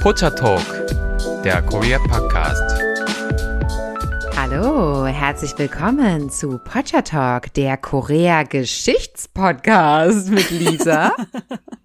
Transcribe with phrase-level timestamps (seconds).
[0.00, 0.64] Pocha Talk,
[1.44, 2.80] der Korea Podcast.
[4.34, 11.12] Hallo, herzlich willkommen zu Pocha Talk, der Korea Geschichtspodcast mit Lisa.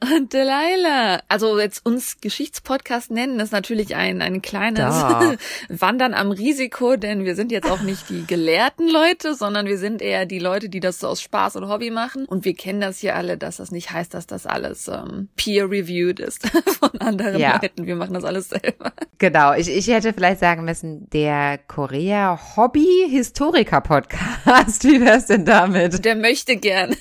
[0.00, 1.20] Und Delilah.
[1.28, 5.34] Also jetzt uns Geschichtspodcast nennen, ist natürlich ein, ein kleines Doch.
[5.68, 10.02] Wandern am Risiko, denn wir sind jetzt auch nicht die gelehrten Leute, sondern wir sind
[10.02, 12.24] eher die Leute, die das so aus Spaß und Hobby machen.
[12.26, 16.20] Und wir kennen das hier alle, dass das nicht heißt, dass das alles ähm, peer-reviewed
[16.20, 16.46] ist
[16.80, 17.60] von anderen Ja.
[17.62, 17.86] Leuten.
[17.86, 18.92] Wir machen das alles selber.
[19.18, 24.82] Genau, ich, ich hätte vielleicht sagen müssen, der Korea Hobby Historiker Podcast.
[24.84, 26.04] Wie wär's denn damit?
[26.04, 26.96] Der möchte gern,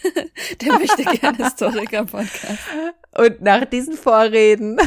[0.62, 2.51] der möchte gern Historiker-Podcast.
[3.18, 4.78] Und nach diesen Vorreden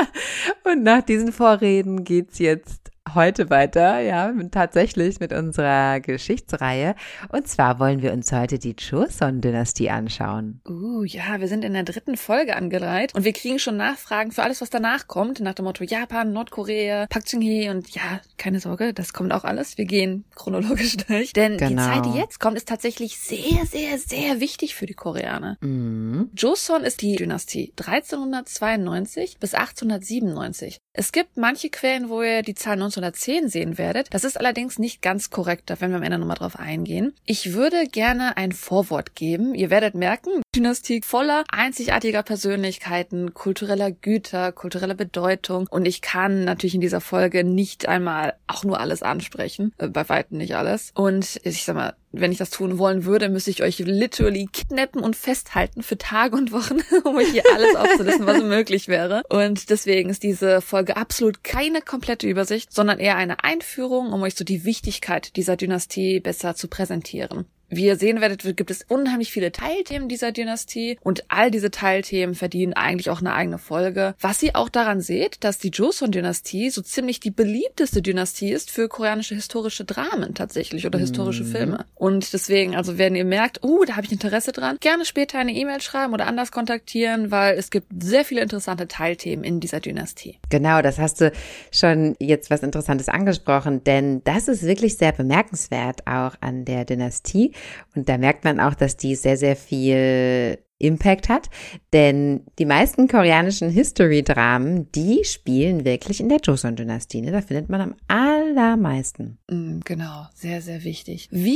[0.64, 6.94] und nach diesen Vorreden geht's jetzt heute weiter, ja, tatsächlich mit unserer Geschichtsreihe.
[7.28, 10.60] Und zwar wollen wir uns heute die Joseon-Dynastie anschauen.
[10.68, 14.42] Uh, ja, wir sind in der dritten Folge angereiht und wir kriegen schon Nachfragen für
[14.42, 18.92] alles, was danach kommt, nach dem Motto Japan, Nordkorea, Park Chung-hee und ja, keine Sorge,
[18.92, 19.78] das kommt auch alles.
[19.78, 21.82] Wir gehen chronologisch durch, denn die Genau.
[21.82, 25.56] Zeit, die jetzt kommt, ist tatsächlich sehr, sehr, sehr wichtig für die Koreaner.
[25.60, 26.30] Mhm.
[26.36, 30.78] Joseon ist die Dynastie 1392 bis 1897.
[30.92, 34.08] Es gibt manche Quellen, wo ihr die Zahl 1910 sehen werdet.
[34.12, 37.14] Das ist allerdings nicht ganz korrekt, da werden wir am Ende nochmal drauf eingehen.
[37.24, 39.54] Ich würde gerne ein Vorwort geben.
[39.54, 45.66] Ihr werdet merken, Dynastie voller einzigartiger Persönlichkeiten, kultureller Güter, kultureller Bedeutung.
[45.70, 49.72] Und ich kann natürlich in dieser Folge nicht einmal auch nur alles ansprechen.
[49.78, 50.92] Äh, bei weitem nicht alles.
[50.94, 55.02] Und ich sag mal, wenn ich das tun wollen würde, müsste ich euch literally kidnappen
[55.02, 59.22] und festhalten für Tage und Wochen, um euch hier alles aufzulisten, was möglich wäre.
[59.28, 64.34] Und deswegen ist diese Folge absolut keine komplette Übersicht, sondern eher eine Einführung, um euch
[64.34, 67.46] so die Wichtigkeit dieser Dynastie besser zu präsentieren.
[67.68, 72.36] Wie ihr sehen werdet, gibt es unheimlich viele Teilthemen dieser Dynastie und all diese Teilthemen
[72.36, 74.14] verdienen eigentlich auch eine eigene Folge.
[74.20, 78.88] Was ihr auch daran seht, dass die Joseon-Dynastie so ziemlich die beliebteste Dynastie ist für
[78.88, 81.84] koreanische historische Dramen tatsächlich oder historische Filme.
[81.96, 85.52] Und deswegen, also wenn ihr merkt, uh, da habe ich Interesse dran, gerne später eine
[85.52, 90.38] E-Mail schreiben oder anders kontaktieren, weil es gibt sehr viele interessante Teilthemen in dieser Dynastie.
[90.50, 91.32] Genau, das hast du
[91.72, 97.52] schon jetzt was Interessantes angesprochen, denn das ist wirklich sehr bemerkenswert auch an der Dynastie.
[97.94, 101.48] Und da merkt man auch, dass die sehr, sehr viel Impact hat,
[101.92, 107.22] denn die meisten koreanischen History-Dramen, die spielen wirklich in der Joseon-Dynastie.
[107.22, 107.32] Ne?
[107.32, 109.38] Da findet man am allermeisten.
[109.48, 111.28] Mm, Genau, sehr, sehr wichtig.
[111.30, 111.54] Wir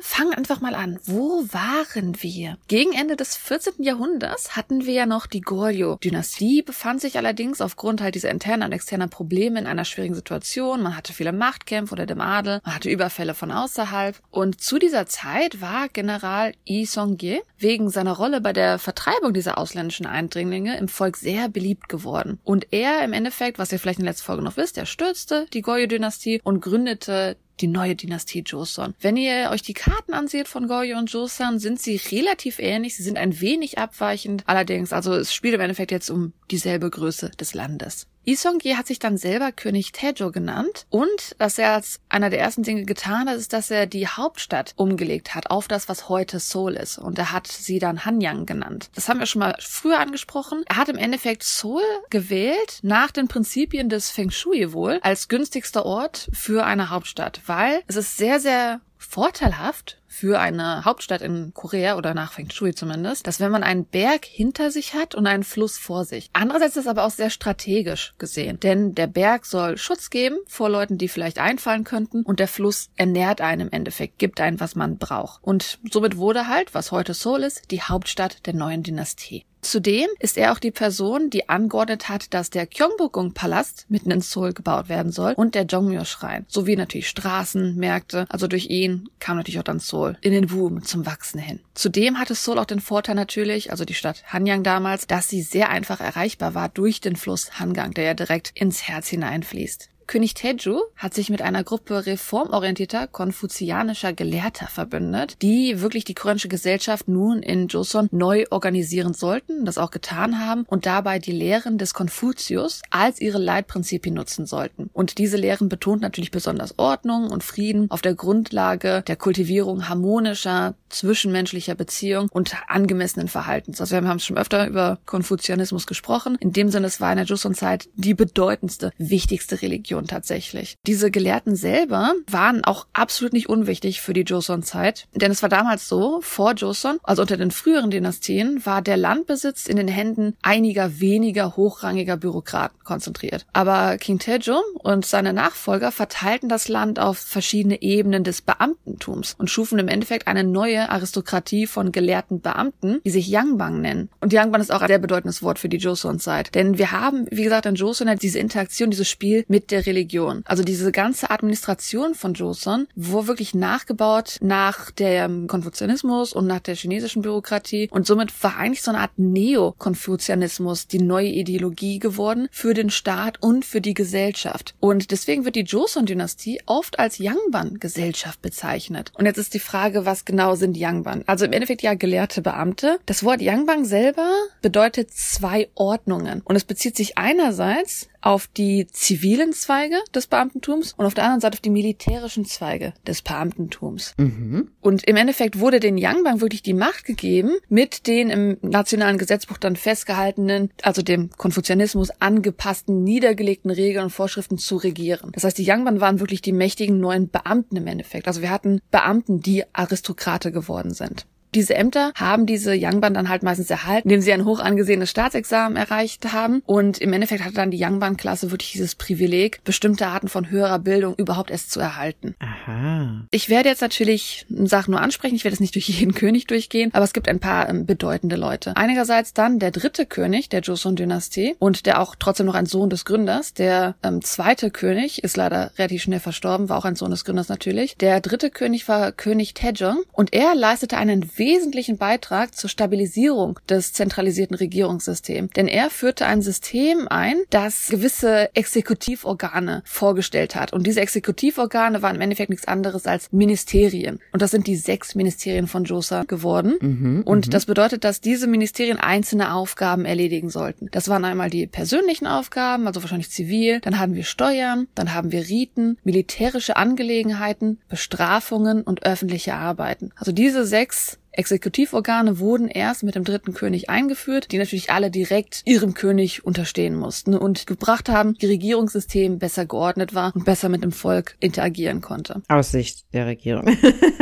[0.00, 0.98] fangen einfach mal an.
[1.04, 2.56] Wo waren wir?
[2.68, 3.82] Gegen Ende des 14.
[3.82, 8.72] Jahrhunderts hatten wir ja noch die Goryeo-Dynastie, befand sich allerdings aufgrund halt dieser internen und
[8.72, 10.82] externen Probleme in einer schwierigen Situation.
[10.82, 14.16] Man hatte viele Machtkämpfe unter dem Adel, man hatte Überfälle von außerhalb.
[14.30, 19.58] Und zu dieser Zeit war General Yi Song-ge wegen seiner Rolle bei der Vertreibung dieser
[19.58, 22.38] ausländischen Eindringlinge im Volk sehr beliebt geworden.
[22.44, 25.46] Und er im Endeffekt, was ihr vielleicht in der letzten Folge noch wisst, er stürzte
[25.52, 28.94] die Goryeo-Dynastie und gründete die neue Dynastie Joseon.
[29.00, 32.96] Wenn ihr euch die Karten anseht von Goryeo und Joseon, sind sie relativ ähnlich.
[32.96, 34.42] Sie sind ein wenig abweichend.
[34.46, 38.06] Allerdings, also es spielt im Endeffekt jetzt um dieselbe Größe des Landes.
[38.26, 42.62] Isongye hat sich dann selber König Taejo genannt und was er als einer der ersten
[42.62, 46.74] Dinge getan hat, ist, dass er die Hauptstadt umgelegt hat auf das, was heute Seoul
[46.74, 46.98] ist.
[46.98, 48.90] Und er hat sie dann Hanyang genannt.
[48.94, 50.64] Das haben wir schon mal früher angesprochen.
[50.68, 55.84] Er hat im Endeffekt Seoul gewählt nach den Prinzipien des Feng Shui wohl als günstigster
[55.84, 61.96] Ort für eine Hauptstadt, weil es ist sehr, sehr vorteilhaft für eine Hauptstadt in Korea
[61.96, 65.42] oder nach Feng Shui zumindest, dass wenn man einen Berg hinter sich hat und einen
[65.42, 66.30] Fluss vor sich.
[66.32, 70.70] Andererseits ist es aber auch sehr strategisch gesehen, denn der Berg soll Schutz geben vor
[70.70, 74.76] Leuten, die vielleicht einfallen könnten und der Fluss ernährt einen im Endeffekt, gibt einen, was
[74.76, 75.42] man braucht.
[75.42, 79.44] Und somit wurde halt, was heute Seoul ist, die Hauptstadt der neuen Dynastie.
[79.64, 84.52] Zudem ist er auch die Person, die angeordnet hat, dass der Gyeongbokgung-Palast mitten in Seoul
[84.52, 88.26] gebaut werden soll und der Jongmyo-Schrein, sowie natürlich Straßen, Märkte.
[88.28, 91.60] Also durch ihn kam natürlich auch dann Seoul in den Boom zum Wachsen hin.
[91.72, 95.70] Zudem hatte Seoul auch den Vorteil natürlich, also die Stadt Hanyang damals, dass sie sehr
[95.70, 99.88] einfach erreichbar war durch den Fluss Hangang, der ja direkt ins Herz hineinfließt.
[100.06, 106.48] König Teju hat sich mit einer Gruppe reformorientierter konfuzianischer Gelehrter verbündet, die wirklich die koreanische
[106.48, 111.78] Gesellschaft nun in Joseon neu organisieren sollten, das auch getan haben und dabei die Lehren
[111.78, 114.90] des Konfuzius als ihre Leitprinzipien nutzen sollten.
[114.92, 120.74] Und diese Lehren betont natürlich besonders Ordnung und Frieden auf der Grundlage der Kultivierung harmonischer
[120.88, 123.80] zwischenmenschlicher Beziehung und angemessenen Verhaltens.
[123.80, 126.36] Also wir haben schon öfter über Konfuzianismus gesprochen.
[126.40, 130.76] In dem Sinne, es war in der Joseon-Zeit die bedeutendste, wichtigste Religion Religion tatsächlich.
[130.86, 135.88] Diese Gelehrten selber waren auch absolut nicht unwichtig für die Joseon-Zeit, denn es war damals
[135.88, 141.00] so, vor Joseon, also unter den früheren Dynastien, war der Landbesitz in den Händen einiger
[141.00, 143.46] weniger hochrangiger Bürokraten konzentriert.
[143.52, 149.50] Aber King Taejo und seine Nachfolger verteilten das Land auf verschiedene Ebenen des Beamtentums und
[149.50, 154.08] schufen im Endeffekt eine neue Aristokratie von gelehrten Beamten, die sich Yangbang nennen.
[154.20, 156.54] Und Yangbang ist auch ein sehr bedeutendes Wort für die Joseon-Zeit.
[156.54, 160.42] Denn wir haben, wie gesagt, in Joseon halt diese Interaktion, dieses Spiel mit der Religion.
[160.44, 166.74] Also diese ganze Administration von Joseon, wo wirklich nachgebaut nach dem Konfuzianismus und nach der
[166.74, 167.88] chinesischen Bürokratie.
[167.90, 173.42] Und somit war eigentlich so eine Art Neo-Konfuzianismus die neue Ideologie geworden für den Staat
[173.42, 174.74] und für die Gesellschaft.
[174.80, 179.12] Und deswegen wird die Joseon-Dynastie oft als Yangban-Gesellschaft bezeichnet.
[179.14, 181.24] Und jetzt ist die Frage, was genau sind Yangban?
[181.26, 182.98] Also im Endeffekt ja gelehrte Beamte.
[183.06, 184.30] Das Wort Yangban selber
[184.62, 186.42] bedeutet zwei Ordnungen.
[186.44, 191.42] Und es bezieht sich einerseits auf die zivilen Zweige des Beamtentums und auf der anderen
[191.42, 194.14] Seite auf die militärischen Zweige des Beamtentums.
[194.16, 194.70] Mhm.
[194.80, 199.58] Und im Endeffekt wurde den Yangbang wirklich die Macht gegeben, mit den im nationalen Gesetzbuch
[199.58, 205.30] dann festgehaltenen, also dem Konfuzianismus angepassten, niedergelegten Regeln und Vorschriften zu regieren.
[205.34, 208.26] Das heißt, die Yangbang waren wirklich die mächtigen neuen Beamten im Endeffekt.
[208.26, 211.26] Also wir hatten Beamten, die Aristokrate geworden sind.
[211.54, 215.76] Diese Ämter haben diese Youngban dann halt meistens erhalten, indem sie ein hoch angesehenes Staatsexamen
[215.76, 216.62] erreicht haben.
[216.66, 221.14] Und im Endeffekt hatte dann die Youngban-Klasse wirklich dieses Privileg, bestimmte Arten von höherer Bildung
[221.14, 222.34] überhaupt erst zu erhalten.
[222.40, 223.26] Aha.
[223.30, 226.90] Ich werde jetzt natürlich Sachen nur ansprechen, ich werde es nicht durch jeden König durchgehen,
[226.92, 228.76] aber es gibt ein paar ähm, bedeutende Leute.
[228.76, 233.04] Einigerseits dann der dritte König der Joseon-Dynastie und der auch trotzdem noch ein Sohn des
[233.04, 233.54] Gründers.
[233.54, 237.48] Der ähm, zweite König ist leider relativ schnell verstorben, war auch ein Sohn des Gründers
[237.48, 237.96] natürlich.
[237.96, 243.92] Der dritte König war König Taejong und er leistete einen wesentlichen Beitrag zur Stabilisierung des
[243.92, 245.50] zentralisierten Regierungssystems.
[245.54, 250.72] Denn er führte ein System ein, das gewisse Exekutivorgane vorgestellt hat.
[250.72, 254.20] Und diese Exekutivorgane waren im Endeffekt nichts anderes als Ministerien.
[254.32, 256.76] Und das sind die sechs Ministerien von Josa geworden.
[256.80, 257.50] Mhm, und mhm.
[257.50, 260.88] das bedeutet, dass diese Ministerien einzelne Aufgaben erledigen sollten.
[260.92, 263.80] Das waren einmal die persönlichen Aufgaben, also wahrscheinlich zivil.
[263.80, 270.10] Dann haben wir Steuern, dann haben wir Riten, militärische Angelegenheiten, Bestrafungen und öffentliche Arbeiten.
[270.16, 275.62] Also diese sechs Exekutivorgane wurden erst mit dem dritten König eingeführt, die natürlich alle direkt
[275.64, 280.82] ihrem König unterstehen mussten und gebracht haben, die Regierungssystem besser geordnet war und besser mit
[280.82, 282.42] dem Volk interagieren konnte.
[282.48, 283.76] Aus Sicht der Regierung.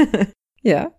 [0.62, 0.92] ja.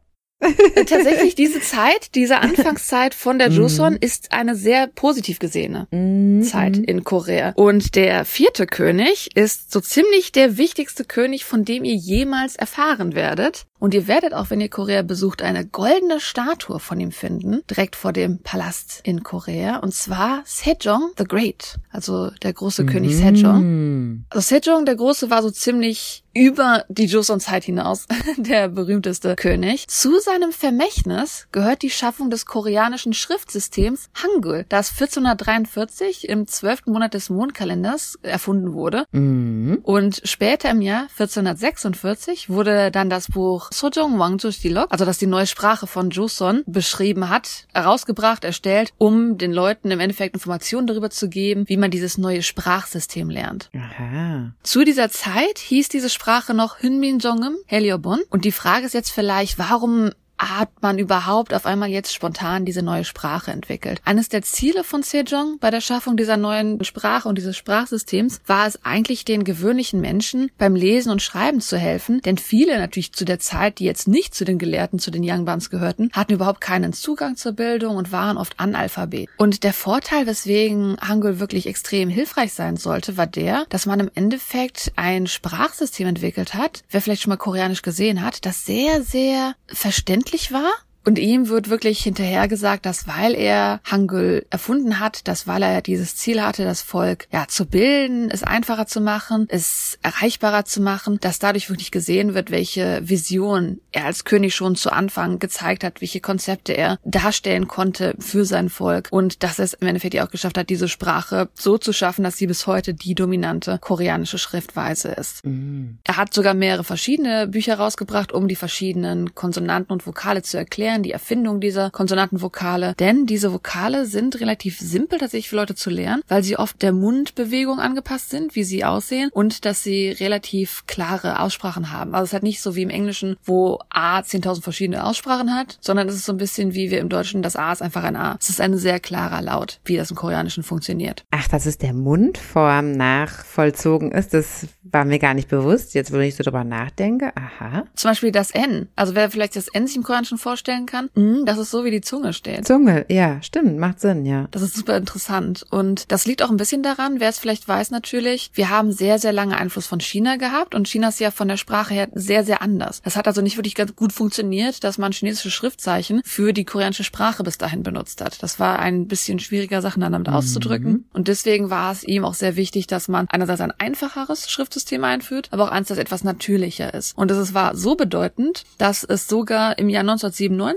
[0.44, 4.00] Äh, tatsächlich diese Zeit, diese Anfangszeit von der Joseon mhm.
[4.02, 6.44] ist eine sehr positiv gesehene mhm.
[6.44, 7.54] Zeit in Korea.
[7.56, 13.16] Und der vierte König ist so ziemlich der wichtigste König, von dem ihr jemals erfahren
[13.16, 13.66] werdet.
[13.84, 17.98] Und ihr werdet auch, wenn ihr Korea besucht, eine goldene Statue von ihm finden, direkt
[17.98, 19.80] vor dem Palast in Korea.
[19.80, 22.88] Und zwar Sejong the Great, also der große mhm.
[22.88, 24.24] König Sejong.
[24.30, 28.08] Also Sejong der Große war so ziemlich über die Joseon-Zeit hinaus
[28.38, 29.88] der berühmteste König.
[29.88, 37.14] Zu seinem Vermächtnis gehört die Schaffung des koreanischen Schriftsystems Hangul, das 1443 im zwölften Monat
[37.14, 39.06] des Mondkalenders erfunden wurde.
[39.12, 39.80] Mhm.
[39.84, 45.48] Und später im Jahr 1446 wurde dann das Buch Sojong Wangju-Silok, also das die neue
[45.48, 51.28] Sprache von Joseon beschrieben hat, herausgebracht, erstellt, um den Leuten im Endeffekt Informationen darüber zu
[51.28, 53.70] geben, wie man dieses neue Sprachsystem lernt.
[53.76, 54.54] Aha.
[54.64, 58.20] Zu dieser Zeit hieß diese Sprache noch Hünmin Jongum, Heliobon.
[58.30, 62.82] Und die Frage ist jetzt vielleicht, warum hat man überhaupt auf einmal jetzt spontan diese
[62.82, 64.02] neue Sprache entwickelt.
[64.06, 68.68] Eines der Ziele von Sejong bei der Schaffung dieser neuen Sprache und dieses Sprachsystems war
[68.68, 73.26] es eigentlich den gewöhnlichen Menschen beim Lesen und Schreiben zu helfen, denn viele natürlich zu
[73.26, 76.94] der Zeit, die jetzt nicht zu den Gelehrten, zu den Yangbans gehörten, hatten überhaupt keinen
[76.94, 79.30] Zugang zur Bildung und waren oft Analphabet.
[79.38, 84.12] Und der Vorteil, weswegen Hangul wirklich extrem hilfreich sein sollte, war der, dass man im
[84.14, 89.56] Endeffekt ein Sprachsystem entwickelt hat, wer vielleicht schon mal Koreanisch gesehen hat, das sehr, sehr
[89.68, 90.72] verständlich möglich war
[91.06, 95.82] und ihm wird wirklich hinterher gesagt, dass weil er Hangul erfunden hat, dass weil er
[95.82, 100.82] dieses Ziel hatte, das Volk ja zu bilden, es einfacher zu machen, es erreichbarer zu
[100.82, 105.84] machen, dass dadurch wirklich gesehen wird, welche Vision er als König schon zu Anfang gezeigt
[105.84, 110.14] hat, welche Konzepte er darstellen konnte für sein Volk und dass er es im Endeffekt
[110.14, 113.78] ja auch geschafft hat, diese Sprache so zu schaffen, dass sie bis heute die dominante
[113.80, 115.46] koreanische Schriftweise ist.
[115.46, 115.98] Mhm.
[116.04, 120.93] Er hat sogar mehrere verschiedene Bücher rausgebracht, um die verschiedenen Konsonanten und Vokale zu erklären
[120.94, 122.94] erklären, die Erfindung dieser konsonanten Vokale.
[123.00, 126.94] Denn diese Vokale sind relativ simpel tatsächlich für Leute zu lernen, weil sie oft der
[126.94, 132.14] Mundbewegung angepasst sind, wie sie aussehen und dass sie relativ klare Aussprachen haben.
[132.14, 135.78] Also es ist halt nicht so wie im Englischen, wo A 10.000 verschiedene Aussprachen hat,
[135.82, 138.16] sondern es ist so ein bisschen wie wir im Deutschen, das A ist einfach ein
[138.16, 138.38] A.
[138.40, 141.26] Es ist ein sehr klarer Laut, wie das im Koreanischen funktioniert.
[141.32, 145.94] Ach, dass es der Mundform nachvollzogen ist, das war mir gar nicht bewusst.
[145.94, 147.84] Jetzt, wo ich so drüber nachdenke, aha.
[147.96, 148.88] Zum Beispiel das N.
[148.96, 151.92] Also wer vielleicht das N sich im Koreanischen vorstellen kann, mh, das ist so, wie
[151.92, 152.66] die Zunge steht.
[152.68, 154.48] Zunge, ja, stimmt, macht Sinn, ja.
[154.52, 155.66] Das ist super interessant.
[155.70, 159.20] Und das liegt auch ein bisschen daran, wer es vielleicht weiß natürlich, wir haben sehr,
[159.20, 162.44] sehr lange Einfluss von China gehabt und China ist ja von der Sprache her sehr,
[162.44, 163.02] sehr anders.
[163.04, 167.04] Das hat also nicht wirklich ganz gut funktioniert, dass man chinesische Schriftzeichen für die koreanische
[167.04, 168.42] Sprache bis dahin benutzt hat.
[168.42, 170.34] Das war ein bisschen schwieriger, Sachen dann damit mhm.
[170.34, 171.06] auszudrücken.
[171.14, 175.50] Und deswegen war es ihm auch sehr wichtig, dass man einerseits ein einfacheres Schriftsystem einführt,
[175.52, 177.18] aber auch eins, das etwas natürlicher ist.
[177.18, 180.73] Und es war so bedeutend, dass es sogar im Jahr 1997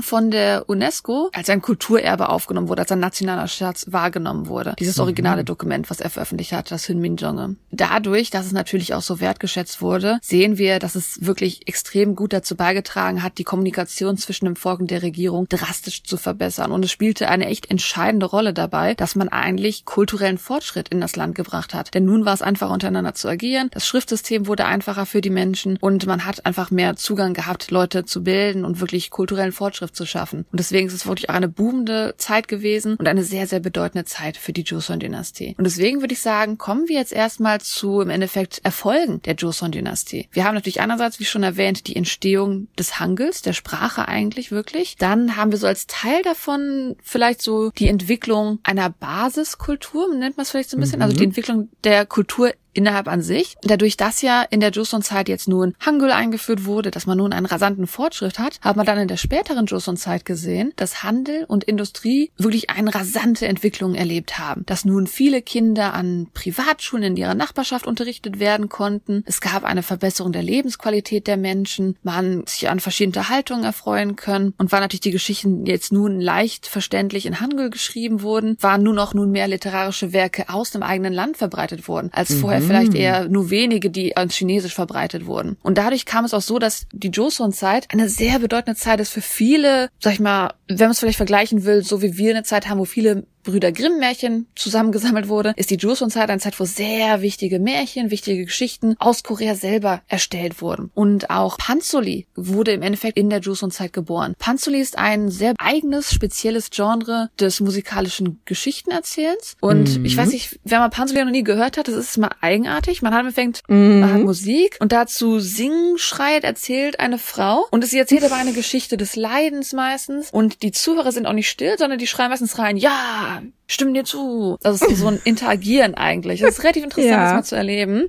[0.00, 4.74] von der UNESCO als ein Kulturerbe aufgenommen wurde, als ein nationaler Schatz wahrgenommen wurde.
[4.78, 5.02] Dieses mhm.
[5.02, 5.46] originale mhm.
[5.46, 7.56] Dokument, was er veröffentlicht hat, das Hunminjonge.
[7.70, 12.32] Dadurch, dass es natürlich auch so wertgeschätzt wurde, sehen wir, dass es wirklich extrem gut
[12.32, 16.72] dazu beigetragen hat, die Kommunikation zwischen dem Volk und der Regierung drastisch zu verbessern.
[16.72, 21.16] Und es spielte eine echt entscheidende Rolle dabei, dass man eigentlich kulturellen Fortschritt in das
[21.16, 21.94] Land gebracht hat.
[21.94, 25.76] Denn nun war es einfacher untereinander zu agieren, das Schriftsystem wurde einfacher für die Menschen
[25.80, 30.06] und man hat einfach mehr Zugang gehabt, Leute zu bilden und wirklich kulturellen Fortschritt zu
[30.06, 30.46] schaffen.
[30.52, 34.04] Und deswegen ist es wirklich auch eine boomende Zeit gewesen und eine sehr, sehr bedeutende
[34.04, 35.56] Zeit für die Joseon-Dynastie.
[35.58, 40.28] Und deswegen würde ich sagen, kommen wir jetzt erstmal zu im Endeffekt Erfolgen der Joseon-Dynastie.
[40.30, 44.96] Wir haben natürlich einerseits, wie schon erwähnt, die Entstehung des Hangels, der Sprache eigentlich wirklich.
[44.98, 50.44] Dann haben wir so als Teil davon vielleicht so die Entwicklung einer Basiskultur, nennt man
[50.44, 51.02] es vielleicht so ein bisschen, mhm.
[51.02, 53.56] also die Entwicklung der Kultur innerhalb an sich.
[53.62, 57.46] Dadurch, dass ja in der Joseon-Zeit jetzt nun Hangul eingeführt wurde, dass man nun einen
[57.46, 62.30] rasanten Fortschritt hat, hat man dann in der späteren Joseon-Zeit gesehen, dass Handel und Industrie
[62.36, 64.64] wirklich eine rasante Entwicklung erlebt haben.
[64.66, 69.24] Dass nun viele Kinder an Privatschulen in ihrer Nachbarschaft unterrichtet werden konnten.
[69.26, 71.96] Es gab eine Verbesserung der Lebensqualität der Menschen.
[72.02, 74.54] Man sich an verschiedene Haltungen erfreuen können.
[74.58, 78.98] Und weil natürlich die Geschichten jetzt nun leicht verständlich in Hangul geschrieben wurden, waren nun
[78.98, 82.40] auch nun mehr literarische Werke aus dem eigenen Land verbreitet worden, als mhm.
[82.40, 82.96] vorher vielleicht mm.
[82.96, 85.56] eher nur wenige, die als Chinesisch verbreitet wurden.
[85.62, 89.20] Und dadurch kam es auch so, dass die Joseon-Zeit eine sehr bedeutende Zeit ist für
[89.20, 92.68] viele, sag ich mal, wenn man es vielleicht vergleichen will, so wie wir eine Zeit
[92.68, 97.22] haben, wo viele Brüder Grimm Märchen zusammengesammelt wurde, ist die Joseon-Zeit eine Zeit, wo sehr
[97.22, 100.90] wichtige Märchen, wichtige Geschichten aus Korea selber erstellt wurden.
[100.94, 104.34] Und auch Panzoli wurde im Endeffekt in der Joseon-Zeit geboren.
[104.38, 109.56] Panzoli ist ein sehr eigenes, spezielles Genre des musikalischen Geschichtenerzählens.
[109.60, 110.04] Und mhm.
[110.04, 113.02] ich weiß nicht, wer mal Panzoli noch nie gehört hat, das ist mal eigenartig.
[113.02, 114.00] Man hat fängt, mhm.
[114.00, 117.66] man hat Musik und dazu singen, schreit, erzählt eine Frau.
[117.70, 120.30] Und sie erzählt aber eine Geschichte des Leidens meistens.
[120.30, 123.33] Und die Zuhörer sind auch nicht still, sondern die schreien meistens rein, ja,
[123.66, 124.56] stimmen dir zu.
[124.60, 126.40] Das ist so ein Interagieren eigentlich.
[126.40, 127.24] Das ist relativ interessant, ja.
[127.24, 128.08] das mal zu erleben.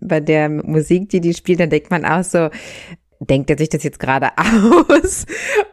[0.00, 2.50] Bei der Musik, die die spielt, dann denkt man auch so,
[3.20, 5.26] denkt er sich das jetzt gerade aus?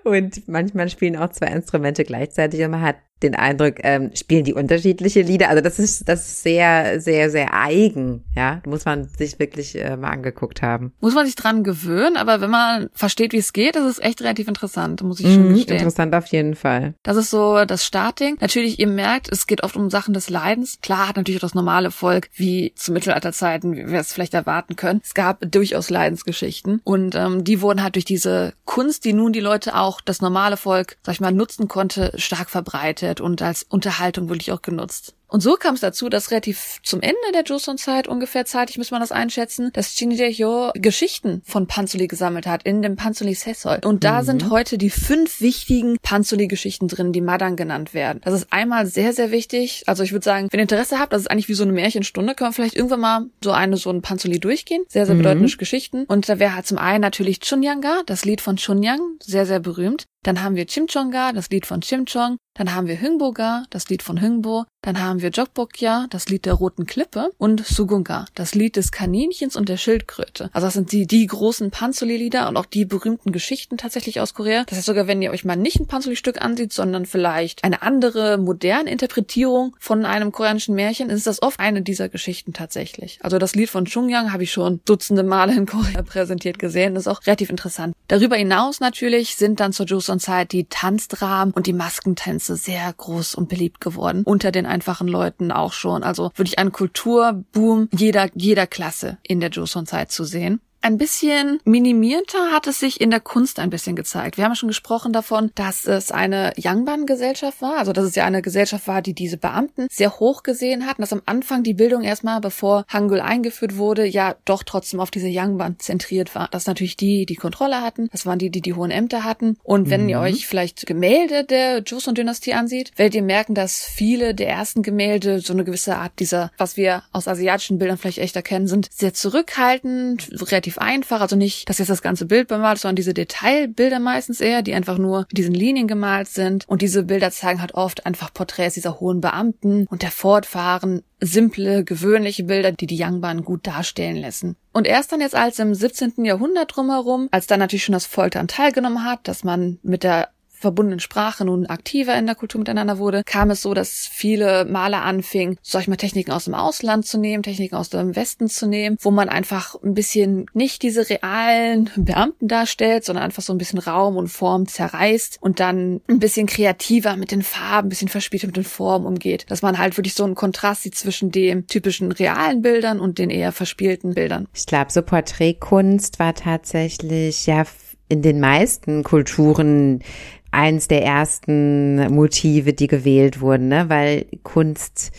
[0.04, 4.54] Und manchmal spielen auch zwei Instrumente gleichzeitig und man hat den Eindruck, ähm, spielen die
[4.54, 5.50] unterschiedliche Lieder.
[5.50, 8.24] Also das ist das ist sehr, sehr, sehr eigen.
[8.36, 10.94] Ja, muss man sich wirklich äh, mal angeguckt haben.
[11.00, 14.22] Muss man sich dran gewöhnen, aber wenn man versteht, wie es geht, ist es echt
[14.22, 15.78] relativ interessant, muss ich schon mhm, gestehen.
[15.78, 16.94] Interessant auf jeden Fall.
[17.04, 18.38] Das ist so das Starting.
[18.40, 20.80] Natürlich, ihr merkt, es geht oft um Sachen des Leidens.
[20.82, 24.76] Klar hat natürlich auch das normale Volk, wie zu Mittelalterzeiten, wie wir es vielleicht erwarten
[24.76, 25.02] können.
[25.04, 29.40] Es gab durchaus Leidensgeschichten und ähm, die wurden halt durch diese Kunst, die nun die
[29.40, 33.64] Leute auch das normale Volk, sag ich mal, nutzen konnte, stark verbreitet verwendet und als
[33.64, 35.16] Unterhaltung wirklich auch genutzt.
[35.32, 39.00] Und so kam es dazu, dass relativ zum Ende der Joseon-Zeit, ungefähr zeitig muss man
[39.00, 43.80] das einschätzen, dass Shin Jae-hyo Geschichten von Panzuli gesammelt hat in dem Panzuli Sesol.
[43.86, 44.26] Und da mhm.
[44.26, 48.20] sind heute die fünf wichtigen Panzuli-Geschichten drin, die Madan genannt werden.
[48.26, 49.84] Das ist einmal sehr, sehr wichtig.
[49.88, 52.36] Also ich würde sagen, wenn ihr Interesse habt, das ist eigentlich wie so eine Märchenstunde,
[52.36, 54.84] können wir vielleicht irgendwann mal so eine, so ein Panzuli durchgehen.
[54.90, 55.58] Sehr, sehr bedeutende mhm.
[55.58, 56.04] Geschichten.
[56.10, 60.08] Und da wäre halt zum einen natürlich Chunyanga, das Lied von Chunyang, sehr, sehr berühmt.
[60.24, 62.38] Dann haben wir Chimchonga, das Lied von Chimchong.
[62.54, 64.66] Dann haben wir Hüngboga, das Lied von Hüngbo.
[64.82, 67.30] Dann haben wir Jokbokya, das Lied der roten Klippe.
[67.38, 70.50] Und Sugunga, das Lied des Kaninchens und der Schildkröte.
[70.54, 74.64] Also das sind die, die großen Panzoli-Lieder und auch die berühmten Geschichten tatsächlich aus Korea.
[74.66, 78.40] Das heißt sogar, wenn ihr euch mal nicht ein Panzoli-Stück ansieht, sondern vielleicht eine andere,
[78.40, 83.20] moderne Interpretierung von einem koreanischen Märchen, ist das oft eine dieser Geschichten tatsächlich.
[83.22, 86.96] Also das Lied von Chungyang habe ich schon dutzende Male in Korea präsentiert gesehen.
[86.96, 87.96] Das ist auch relativ interessant.
[88.08, 93.48] Darüber hinaus natürlich sind dann zur Joseon-Zeit die Tanzdramen und die Maskentänze sehr groß und
[93.48, 94.24] beliebt geworden.
[94.26, 96.04] Unter den einfachen Leuten auch schon.
[96.04, 100.62] Also wirklich ein Kulturboom jeder, jeder Klasse in der Joseon-Zeit zu sehen.
[100.84, 104.38] Ein bisschen minimierter hat es sich in der Kunst ein bisschen gezeigt.
[104.38, 108.42] Wir haben schon gesprochen davon, dass es eine Yangban-Gesellschaft war, also dass es ja eine
[108.42, 112.42] Gesellschaft war, die diese Beamten sehr hoch gesehen hatten, dass am Anfang die Bildung erstmal,
[112.42, 116.48] bevor Hangul eingeführt wurde, ja doch trotzdem auf diese Yangban zentriert war.
[116.50, 119.58] Das natürlich die, die Kontrolle hatten, das waren die, die die hohen Ämter hatten.
[119.62, 120.10] Und wenn mhm.
[120.10, 125.42] ihr euch vielleicht Gemälde der Joseon-Dynastie ansieht, werdet ihr merken, dass viele der ersten Gemälde
[125.42, 129.14] so eine gewisse Art dieser, was wir aus asiatischen Bildern vielleicht echt erkennen, sind sehr
[129.14, 134.42] zurückhaltend, relativ einfach, also nicht, dass jetzt das ganze Bild bemalt, sondern diese Detailbilder meistens
[134.42, 136.68] eher, die einfach nur mit diesen Linien gemalt sind.
[136.68, 141.84] Und diese Bilder zeigen halt oft einfach Porträts dieser hohen Beamten und der Fortfahren simple,
[141.84, 144.56] gewöhnliche Bilder, die die Yangban gut darstellen lassen.
[144.74, 146.26] Und erst dann jetzt als im 17.
[146.26, 150.30] Jahrhundert drumherum, als dann natürlich schon das Volk daran teilgenommen hat, dass man mit der
[150.62, 155.04] verbundenen Sprache nun aktiver in der Kultur miteinander wurde, kam es so, dass viele Maler
[155.04, 158.98] anfingen, solch mal Techniken aus dem Ausland zu nehmen, Techniken aus dem Westen zu nehmen,
[159.02, 163.80] wo man einfach ein bisschen nicht diese realen Beamten darstellt, sondern einfach so ein bisschen
[163.80, 168.48] Raum und Form zerreißt und dann ein bisschen kreativer mit den Farben, ein bisschen verspielter
[168.48, 169.46] mit den Formen umgeht.
[169.50, 173.30] Dass man halt wirklich so einen Kontrast sieht zwischen den typischen realen Bildern und den
[173.30, 174.48] eher verspielten Bildern.
[174.54, 177.66] Ich glaube, so Porträtkunst war tatsächlich ja
[178.12, 180.04] in den meisten Kulturen
[180.52, 183.90] eins der ersten Motive, die gewählt wurden, ne?
[183.90, 185.12] weil Kunst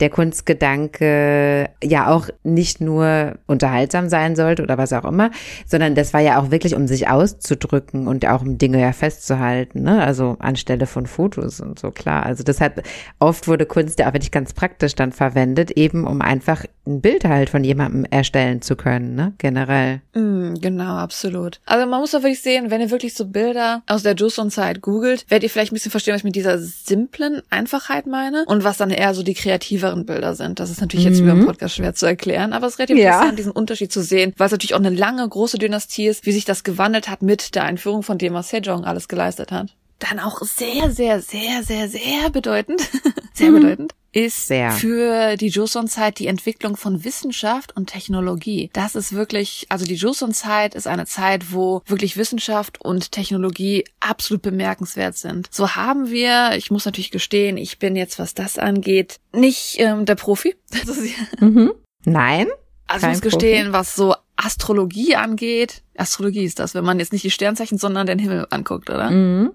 [0.00, 5.30] der Kunstgedanke ja auch nicht nur unterhaltsam sein sollte oder was auch immer,
[5.66, 9.82] sondern das war ja auch wirklich, um sich auszudrücken und auch um Dinge ja festzuhalten,
[9.82, 10.02] ne?
[10.02, 12.24] Also anstelle von Fotos und so, klar.
[12.24, 12.82] Also deshalb,
[13.18, 17.24] oft wurde Kunst ja auch wirklich ganz praktisch dann verwendet, eben um einfach ein Bild
[17.24, 19.34] halt von jemandem erstellen zu können, ne?
[19.38, 20.00] Generell.
[20.14, 21.60] Mm, genau, absolut.
[21.66, 25.26] Also man muss doch wirklich sehen, wenn ihr wirklich so Bilder aus der Joseon-Zeit googelt,
[25.28, 28.78] werdet ihr vielleicht ein bisschen verstehen, was ich mit dieser simplen Einfachheit meine und was
[28.78, 30.60] dann eher so die kreative anderen Bilder sind.
[30.60, 31.28] Das ist natürlich jetzt mhm.
[31.28, 33.12] über den Podcast schwer zu erklären, aber es ist relativ ja.
[33.12, 36.32] interessant, diesen Unterschied zu sehen, weil es natürlich auch eine lange, große Dynastie ist, wie
[36.32, 39.74] sich das gewandelt hat mit der Einführung von dem, was Sejong alles geleistet hat.
[39.98, 42.80] Dann auch sehr, sehr, sehr, sehr, sehr bedeutend,
[43.34, 43.54] sehr mhm.
[43.54, 44.72] bedeutend, ist Sehr.
[44.72, 48.70] für die Joseon-Zeit die Entwicklung von Wissenschaft und Technologie.
[48.72, 54.42] Das ist wirklich, also die Joseon-Zeit ist eine Zeit, wo wirklich Wissenschaft und Technologie absolut
[54.42, 55.48] bemerkenswert sind.
[55.50, 60.04] So haben wir, ich muss natürlich gestehen, ich bin jetzt, was das angeht, nicht ähm,
[60.06, 60.56] der Profi.
[61.40, 61.72] mhm.
[62.04, 62.48] Nein.
[62.86, 63.72] Also ich muss gestehen, Profi.
[63.72, 68.18] was so Astrologie angeht, Astrologie ist das, wenn man jetzt nicht die Sternzeichen, sondern den
[68.18, 69.10] Himmel anguckt, oder?
[69.10, 69.52] Mhm.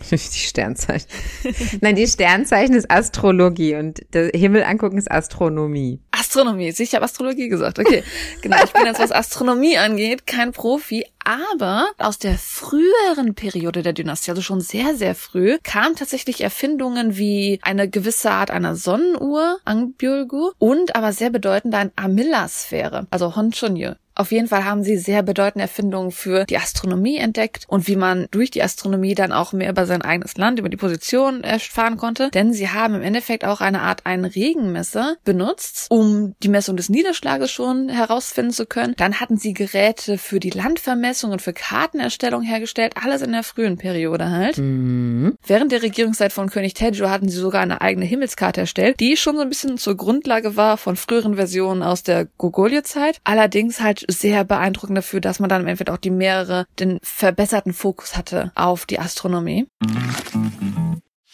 [0.10, 1.08] Die Sternzeichen.
[1.80, 6.00] Nein, die Sternzeichen ist Astrologie und der Himmel angucken ist Astronomie.
[6.10, 7.78] Astronomie, ich habe Astrologie gesagt.
[7.78, 8.02] Okay,
[8.40, 8.56] genau.
[8.64, 14.30] Ich bin jetzt, was Astronomie angeht, kein Profi, aber aus der früheren Periode der Dynastie,
[14.30, 20.52] also schon sehr, sehr früh, kamen tatsächlich Erfindungen wie eine gewisse Art einer Sonnenuhr, Angbulgu,
[20.58, 23.92] und aber sehr bedeutend ein Amilla-Sphäre, also Honchonyu.
[24.20, 28.26] Auf jeden Fall haben sie sehr bedeutende Erfindungen für die Astronomie entdeckt und wie man
[28.30, 32.28] durch die Astronomie dann auch mehr über sein eigenes Land, über die Position erfahren konnte.
[32.28, 36.90] Denn sie haben im Endeffekt auch eine Art einen Regenmesser benutzt, um die Messung des
[36.90, 38.92] Niederschlages schon herausfinden zu können.
[38.98, 43.78] Dann hatten sie Geräte für die Landvermessung und für Kartenerstellung hergestellt, alles in der frühen
[43.78, 44.58] Periode halt.
[44.58, 45.38] Mhm.
[45.46, 49.36] Während der Regierungszeit von König Tejo hatten sie sogar eine eigene Himmelskarte erstellt, die schon
[49.36, 53.16] so ein bisschen zur Grundlage war von früheren Versionen aus der Goguryeo-Zeit.
[53.24, 57.72] Allerdings halt sehr beeindruckend dafür, dass man dann im Endeffekt auch die mehrere, den verbesserten
[57.72, 59.66] Fokus hatte auf die Astronomie.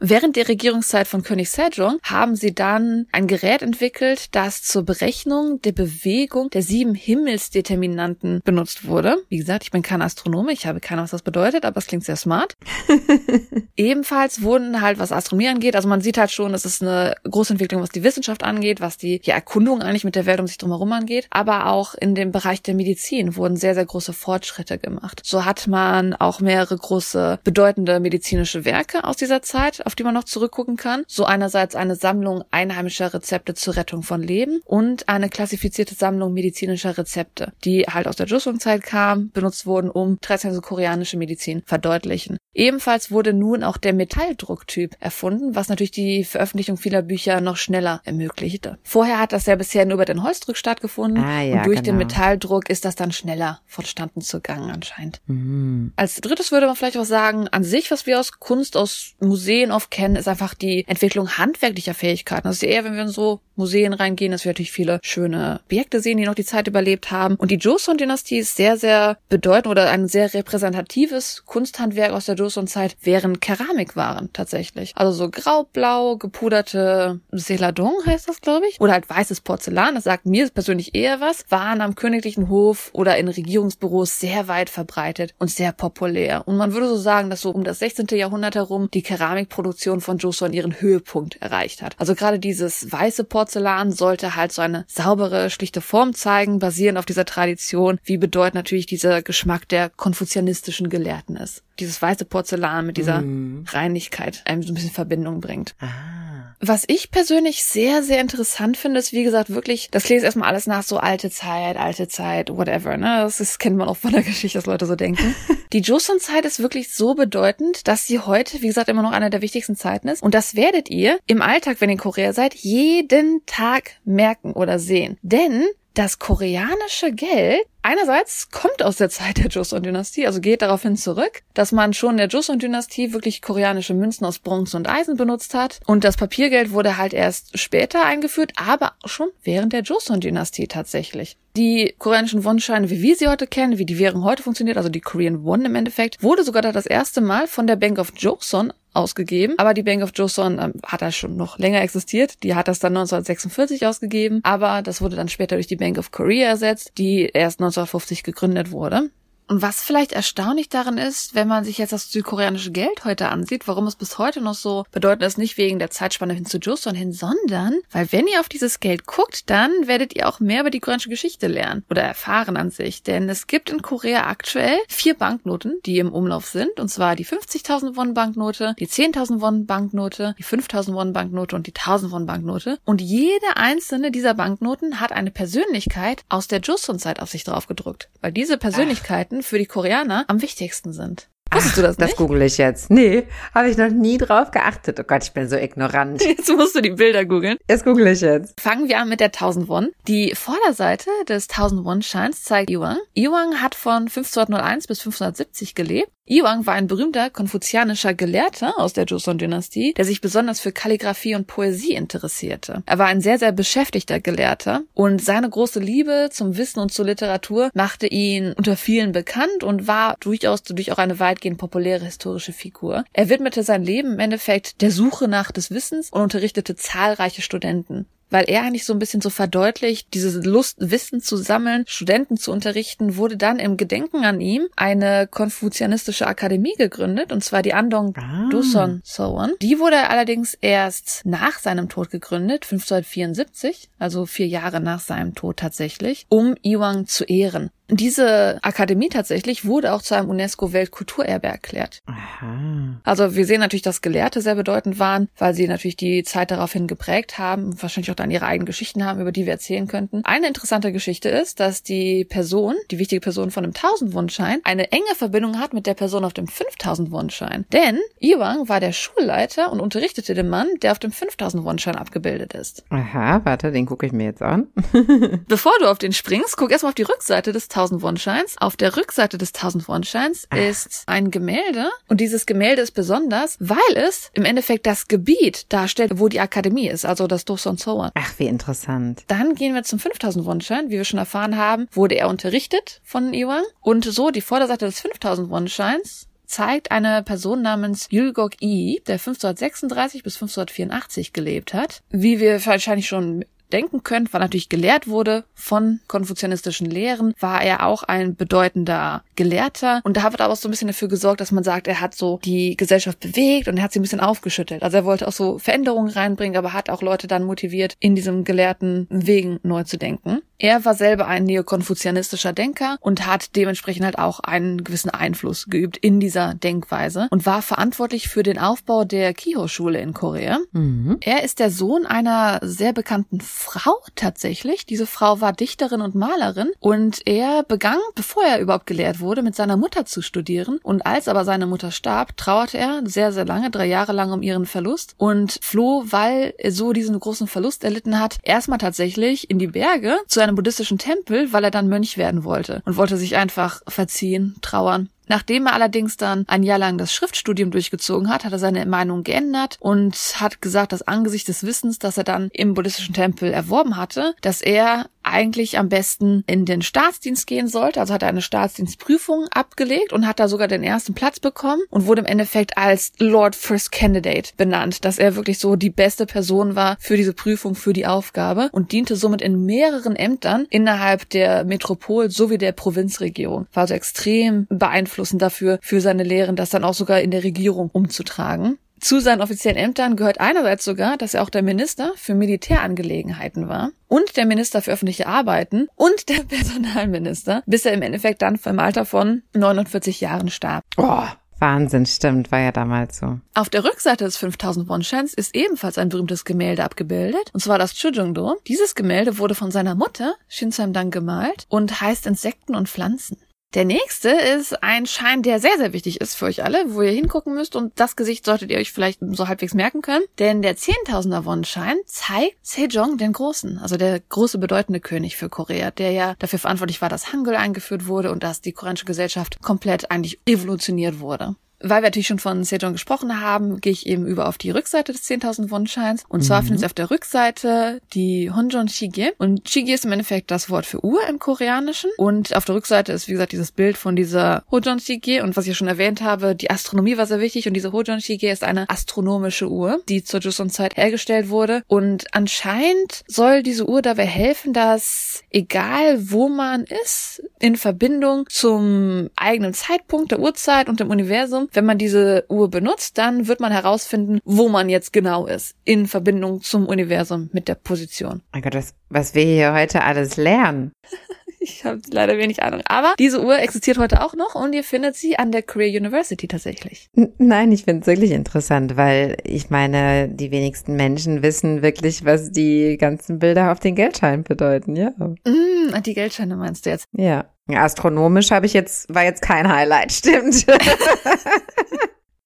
[0.00, 5.60] Während der Regierungszeit von König Sejong haben sie dann ein Gerät entwickelt, das zur Berechnung
[5.62, 9.16] der Bewegung der sieben Himmelsdeterminanten benutzt wurde.
[9.28, 11.88] Wie gesagt, ich bin kein Astronome, ich habe keine Ahnung, was das bedeutet, aber es
[11.88, 12.56] klingt sehr smart.
[13.76, 17.54] Ebenfalls wurden halt, was Astronomie angeht, also man sieht halt schon, es ist eine große
[17.54, 20.58] Entwicklung, was die Wissenschaft angeht, was die ja, Erkundung eigentlich mit der Welt um sich
[20.58, 25.22] drumherum angeht, aber auch in dem Bereich der Medizin wurden sehr, sehr große Fortschritte gemacht.
[25.24, 30.12] So hat man auch mehrere große bedeutende medizinische Werke aus dieser Zeit auf die man
[30.12, 31.02] noch zurückgucken kann.
[31.08, 36.98] So einerseits eine Sammlung einheimischer Rezepte zur Rettung von Leben und eine klassifizierte Sammlung medizinischer
[36.98, 42.36] Rezepte, die halt aus der Joseon-Zeit kam, benutzt wurden, um traditionelle koreanische Medizin verdeutlichen.
[42.52, 48.02] Ebenfalls wurde nun auch der Metalldrucktyp erfunden, was natürlich die Veröffentlichung vieler Bücher noch schneller
[48.04, 48.78] ermöglichte.
[48.82, 51.96] Vorher hat das ja bisher nur über den Holzdruck stattgefunden Ah, ja, und durch den
[51.96, 52.04] genau.
[52.04, 55.20] Metalldruck ist das dann schneller vonstatten zugangen anscheinend.
[55.26, 55.92] Mhm.
[55.96, 59.70] Als drittes würde man vielleicht auch sagen, an sich, was wir aus Kunst, aus Museen
[59.78, 62.48] oft kennen, ist einfach die Entwicklung handwerklicher Fähigkeiten.
[62.48, 66.16] Das ist eher, wenn wir so Museen reingehen, dass wir natürlich viele schöne Objekte sehen,
[66.16, 67.34] die noch die Zeit überlebt haben.
[67.34, 72.96] Und die Joseon-Dynastie ist sehr, sehr bedeutend oder ein sehr repräsentatives Kunsthandwerk aus der Joseon-Zeit,
[73.02, 74.92] während Keramikwaren tatsächlich.
[74.94, 78.80] Also so graublau, gepuderte Seladon heißt das, glaube ich.
[78.80, 83.18] Oder halt weißes Porzellan, das sagt mir persönlich eher was, waren am königlichen Hof oder
[83.18, 86.46] in Regierungsbüros sehr weit verbreitet und sehr populär.
[86.46, 88.06] Und man würde so sagen, dass so um das 16.
[88.12, 91.96] Jahrhundert herum die Keramikproduktion von Joseon ihren Höhepunkt erreicht hat.
[91.98, 93.47] Also gerade dieses weiße Porzellan
[93.92, 98.86] sollte halt so eine saubere, schlichte Form zeigen, basierend auf dieser Tradition, wie bedeutend natürlich
[98.86, 101.62] dieser Geschmack der konfuzianistischen Gelehrten ist.
[101.80, 103.22] Dieses weiße Porzellan mit dieser
[103.66, 105.74] Reinigkeit einem so ein bisschen Verbindung bringt.
[105.80, 106.18] Ah.
[106.60, 110.66] Was ich persönlich sehr, sehr interessant finde, ist, wie gesagt, wirklich, das lese erstmal alles
[110.66, 113.20] nach, so alte Zeit, alte Zeit, whatever, ne?
[113.22, 115.36] Das ist, kennt man auch von der Geschichte, dass Leute so denken.
[115.72, 119.40] Die Joseon-Zeit ist wirklich so bedeutend, dass sie heute, wie gesagt, immer noch eine der
[119.40, 120.22] wichtigsten Zeiten ist.
[120.22, 124.80] Und das werdet ihr im Alltag, wenn ihr in Korea seid, jeden Tag merken oder
[124.80, 125.16] sehen.
[125.22, 125.64] Denn
[125.98, 131.72] das koreanische Geld einerseits kommt aus der Zeit der Joseon-Dynastie, also geht daraufhin zurück, dass
[131.72, 135.80] man schon in der Joseon-Dynastie wirklich koreanische Münzen aus Bronze und Eisen benutzt hat.
[135.86, 141.36] Und das Papiergeld wurde halt erst später eingeführt, aber schon während der Joseon-Dynastie tatsächlich.
[141.58, 145.00] Die koreanischen Won-Scheine, wie wir sie heute kennen, wie die Währung heute funktioniert, also die
[145.00, 149.54] Korean Won im Endeffekt, wurde sogar das erste Mal von der Bank of Joseon ausgegeben.
[149.58, 152.44] Aber die Bank of Joseon ähm, hat da schon noch länger existiert.
[152.44, 154.38] Die hat das dann 1946 ausgegeben.
[154.44, 158.70] Aber das wurde dann später durch die Bank of Korea ersetzt, die erst 1950 gegründet
[158.70, 159.10] wurde.
[159.48, 163.66] Und was vielleicht erstaunlich daran ist, wenn man sich jetzt das südkoreanische Geld heute ansieht,
[163.66, 166.94] warum es bis heute noch so bedeutend ist, nicht wegen der Zeitspanne hin zu Joseon
[166.94, 170.70] hin, sondern weil wenn ihr auf dieses Geld guckt, dann werdet ihr auch mehr über
[170.70, 173.02] die koreanische Geschichte lernen oder erfahren an sich.
[173.02, 176.78] Denn es gibt in Korea aktuell vier Banknoten, die im Umlauf sind.
[176.78, 181.66] Und zwar die 50.000 Won Banknote, die 10.000 Won Banknote, die 5.000 Won Banknote und
[181.66, 182.78] die 1.000 Won Banknote.
[182.84, 188.10] Und jede einzelne dieser Banknoten hat eine Persönlichkeit aus der Joseon-Zeit auf sich drauf gedruckt.
[188.20, 191.28] Weil diese Persönlichkeiten für die Koreaner am wichtigsten sind.
[191.50, 192.18] Wusstest du das Das nicht?
[192.18, 192.90] google ich jetzt.
[192.90, 195.00] Nee, habe ich noch nie drauf geachtet.
[195.00, 196.22] Oh Gott, ich bin so ignorant.
[196.24, 197.56] Jetzt musst du die Bilder googeln.
[197.68, 198.60] Das google ich jetzt.
[198.60, 199.88] Fangen wir an mit der 1000 Won.
[200.06, 202.98] Die Vorderseite des 1000 Won Scheins zeigt Iwang.
[203.14, 206.10] Iwang hat von 1501 bis 1570 gelebt.
[206.30, 211.46] Iwang war ein berühmter konfuzianischer Gelehrter aus der Joseon-Dynastie, der sich besonders für Kalligraphie und
[211.46, 212.82] Poesie interessierte.
[212.84, 217.06] Er war ein sehr, sehr beschäftigter Gelehrter und seine große Liebe zum Wissen und zur
[217.06, 222.52] Literatur machte ihn unter vielen bekannt und war durchaus dadurch auch eine weitgehend populäre historische
[222.52, 223.04] Figur.
[223.14, 228.06] Er widmete sein Leben im Endeffekt der Suche nach des Wissens und unterrichtete zahlreiche Studenten
[228.30, 232.52] weil er eigentlich so ein bisschen so verdeutlicht, diese Lust, Wissen zu sammeln, Studenten zu
[232.52, 238.14] unterrichten, wurde dann im Gedenken an ihm eine konfuzianistische Akademie gegründet, und zwar die Andong
[238.16, 238.48] Ah.
[238.50, 239.52] Doson Soon.
[239.62, 245.56] Die wurde allerdings erst nach seinem Tod gegründet, 1574, also vier Jahre nach seinem Tod
[245.58, 247.70] tatsächlich, um Iwang zu ehren.
[247.90, 252.00] Diese Akademie tatsächlich wurde auch zu einem UNESCO-Weltkulturerbe erklärt.
[252.06, 253.00] Aha.
[253.04, 256.86] Also wir sehen natürlich, dass Gelehrte sehr bedeutend waren, weil sie natürlich die Zeit daraufhin
[256.86, 260.22] geprägt haben und wahrscheinlich auch dann ihre eigenen Geschichten haben, über die wir erzählen könnten.
[260.24, 264.92] Eine interessante Geschichte ist, dass die Person, die wichtige Person von dem 1000 Wunschschein, eine
[264.92, 267.64] enge Verbindung hat mit der Person auf dem 5000 Wunschschein.
[267.72, 272.52] Denn Iwang war der Schulleiter und unterrichtete den Mann, der auf dem 5000 Wunschschein abgebildet
[272.52, 272.84] ist.
[272.90, 274.66] Aha, warte, den gucke ich mir jetzt an.
[275.48, 278.56] Bevor du auf den springst, guck erstmal auf die Rückseite des 1000 Won-Scheins.
[278.58, 283.78] Auf der Rückseite des 1000 Won-Scheins ist ein Gemälde und dieses Gemälde ist besonders, weil
[283.94, 288.10] es im Endeffekt das Gebiet darstellt, wo die Akademie ist, also das Doson Soan.
[288.14, 289.22] Ach, wie interessant.
[289.28, 290.88] Dann gehen wir zum 5000 Won-Schein.
[290.88, 295.00] Wie wir schon erfahren haben, wurde er unterrichtet von Iwang und so die Vorderseite des
[295.00, 302.02] 5000 Won-Scheins zeigt eine Person namens Yulgok I, der 1536 bis 1584 gelebt hat.
[302.10, 307.86] Wie wir wahrscheinlich schon denken könnt, weil natürlich gelehrt wurde von konfuzianistischen Lehren, war er
[307.86, 310.00] auch ein bedeutender Gelehrter.
[310.04, 312.14] Und da wird aber auch so ein bisschen dafür gesorgt, dass man sagt, er hat
[312.14, 314.82] so die Gesellschaft bewegt und er hat sie ein bisschen aufgeschüttelt.
[314.82, 318.44] Also er wollte auch so Veränderungen reinbringen, aber hat auch Leute dann motiviert, in diesem
[318.44, 320.42] gelehrten Wegen neu zu denken.
[320.58, 325.96] Er war selber ein neokonfuzianistischer Denker und hat dementsprechend halt auch einen gewissen Einfluss geübt
[325.96, 330.58] in dieser Denkweise und war verantwortlich für den Aufbau der Kiho-Schule in Korea.
[330.72, 331.18] Mhm.
[331.20, 334.84] Er ist der Sohn einer sehr bekannten Frau tatsächlich.
[334.84, 339.54] Diese Frau war Dichterin und Malerin und er begann, bevor er überhaupt gelehrt wurde, mit
[339.54, 340.80] seiner Mutter zu studieren.
[340.82, 344.42] Und als aber seine Mutter starb, trauerte er sehr, sehr lange, drei Jahre lang um
[344.42, 349.60] ihren Verlust und floh, weil er so diesen großen Verlust erlitten hat, erstmal tatsächlich in
[349.60, 353.36] die Berge zu einem buddhistischen Tempel, weil er dann Mönch werden wollte und wollte sich
[353.36, 355.08] einfach verziehen, trauern.
[355.28, 359.24] Nachdem er allerdings dann ein Jahr lang das Schriftstudium durchgezogen hat, hat er seine Meinung
[359.24, 363.96] geändert und hat gesagt, dass angesichts des Wissens, das er dann im buddhistischen Tempel erworben
[363.96, 368.00] hatte, dass er eigentlich am besten in den Staatsdienst gehen sollte.
[368.00, 372.06] Also hat er eine Staatsdienstprüfung abgelegt und hat da sogar den ersten Platz bekommen und
[372.06, 376.74] wurde im Endeffekt als Lord First Candidate benannt, dass er wirklich so die beste Person
[376.76, 381.64] war für diese Prüfung, für die Aufgabe und diente somit in mehreren Ämtern innerhalb der
[381.64, 383.66] Metropol sowie der Provinzregierung.
[383.72, 387.90] War also extrem beeinflussend dafür, für seine Lehren, das dann auch sogar in der Regierung
[387.92, 388.78] umzutragen.
[389.00, 393.90] Zu seinen offiziellen Ämtern gehört einerseits sogar, dass er auch der Minister für Militärangelegenheiten war
[394.08, 398.78] und der Minister für öffentliche Arbeiten und der Personalminister, bis er im Endeffekt dann im
[398.78, 400.84] Alter von 49 Jahren starb.
[400.96, 401.24] Oh,
[401.60, 403.40] Wahnsinn, stimmt, war ja damals so.
[403.54, 407.94] Auf der Rückseite des 5000 Won-Scheins ist ebenfalls ein berühmtes Gemälde abgebildet, und zwar das
[407.94, 408.56] Chujungdo.
[408.68, 413.38] Dieses Gemälde wurde von seiner Mutter, Shinsam Dang, gemalt und heißt Insekten und Pflanzen.
[413.74, 417.10] Der nächste ist ein Schein, der sehr, sehr wichtig ist für euch alle, wo ihr
[417.10, 420.24] hingucken müsst und das Gesicht solltet ihr euch vielleicht so halbwegs merken können.
[420.38, 425.90] Denn der Zehntausender Won-Schein zeigt Sejong den Großen, also der große bedeutende König für Korea,
[425.90, 430.10] der ja dafür verantwortlich war, dass Hangul eingeführt wurde und dass die koreanische Gesellschaft komplett
[430.10, 431.54] eigentlich revolutioniert wurde.
[431.80, 435.12] Weil wir natürlich schon von Sejong gesprochen haben, gehe ich eben über auf die Rückseite
[435.12, 436.24] des 10.000 Won-Scheins.
[436.28, 436.66] Und zwar Mhm.
[436.66, 439.32] findet ihr auf der Rückseite die Honjon Shige.
[439.38, 442.10] Und Shige ist im Endeffekt das Wort für Uhr im Koreanischen.
[442.16, 445.42] Und auf der Rückseite ist, wie gesagt, dieses Bild von dieser Hojon Shige.
[445.42, 447.66] Und was ich schon erwähnt habe, die Astronomie war sehr wichtig.
[447.68, 451.82] Und diese Hojon Shige ist eine astronomische Uhr, die zur Joseon-Zeit hergestellt wurde.
[451.86, 459.30] Und anscheinend soll diese Uhr dabei helfen, dass egal wo man ist, in Verbindung zum
[459.36, 463.72] eigenen Zeitpunkt, der Uhrzeit und dem Universum, wenn man diese Uhr benutzt, dann wird man
[463.72, 468.42] herausfinden, wo man jetzt genau ist, in Verbindung zum Universum mit der Position.
[468.52, 470.92] Mein Gott, was, was wir hier heute alles lernen.
[471.60, 472.82] Ich habe leider wenig Ahnung.
[472.86, 476.48] Aber diese Uhr existiert heute auch noch und ihr findet sie an der Korea University
[476.48, 477.10] tatsächlich.
[477.38, 482.52] Nein, ich finde es wirklich interessant, weil ich meine, die wenigsten Menschen wissen wirklich, was
[482.52, 485.10] die ganzen Bilder auf den Geldscheinen bedeuten, ja.
[485.18, 487.06] Mm, die Geldscheine meinst du jetzt?
[487.12, 487.46] Ja.
[487.76, 490.66] Astronomisch habe ich jetzt, war jetzt kein Highlight, stimmt.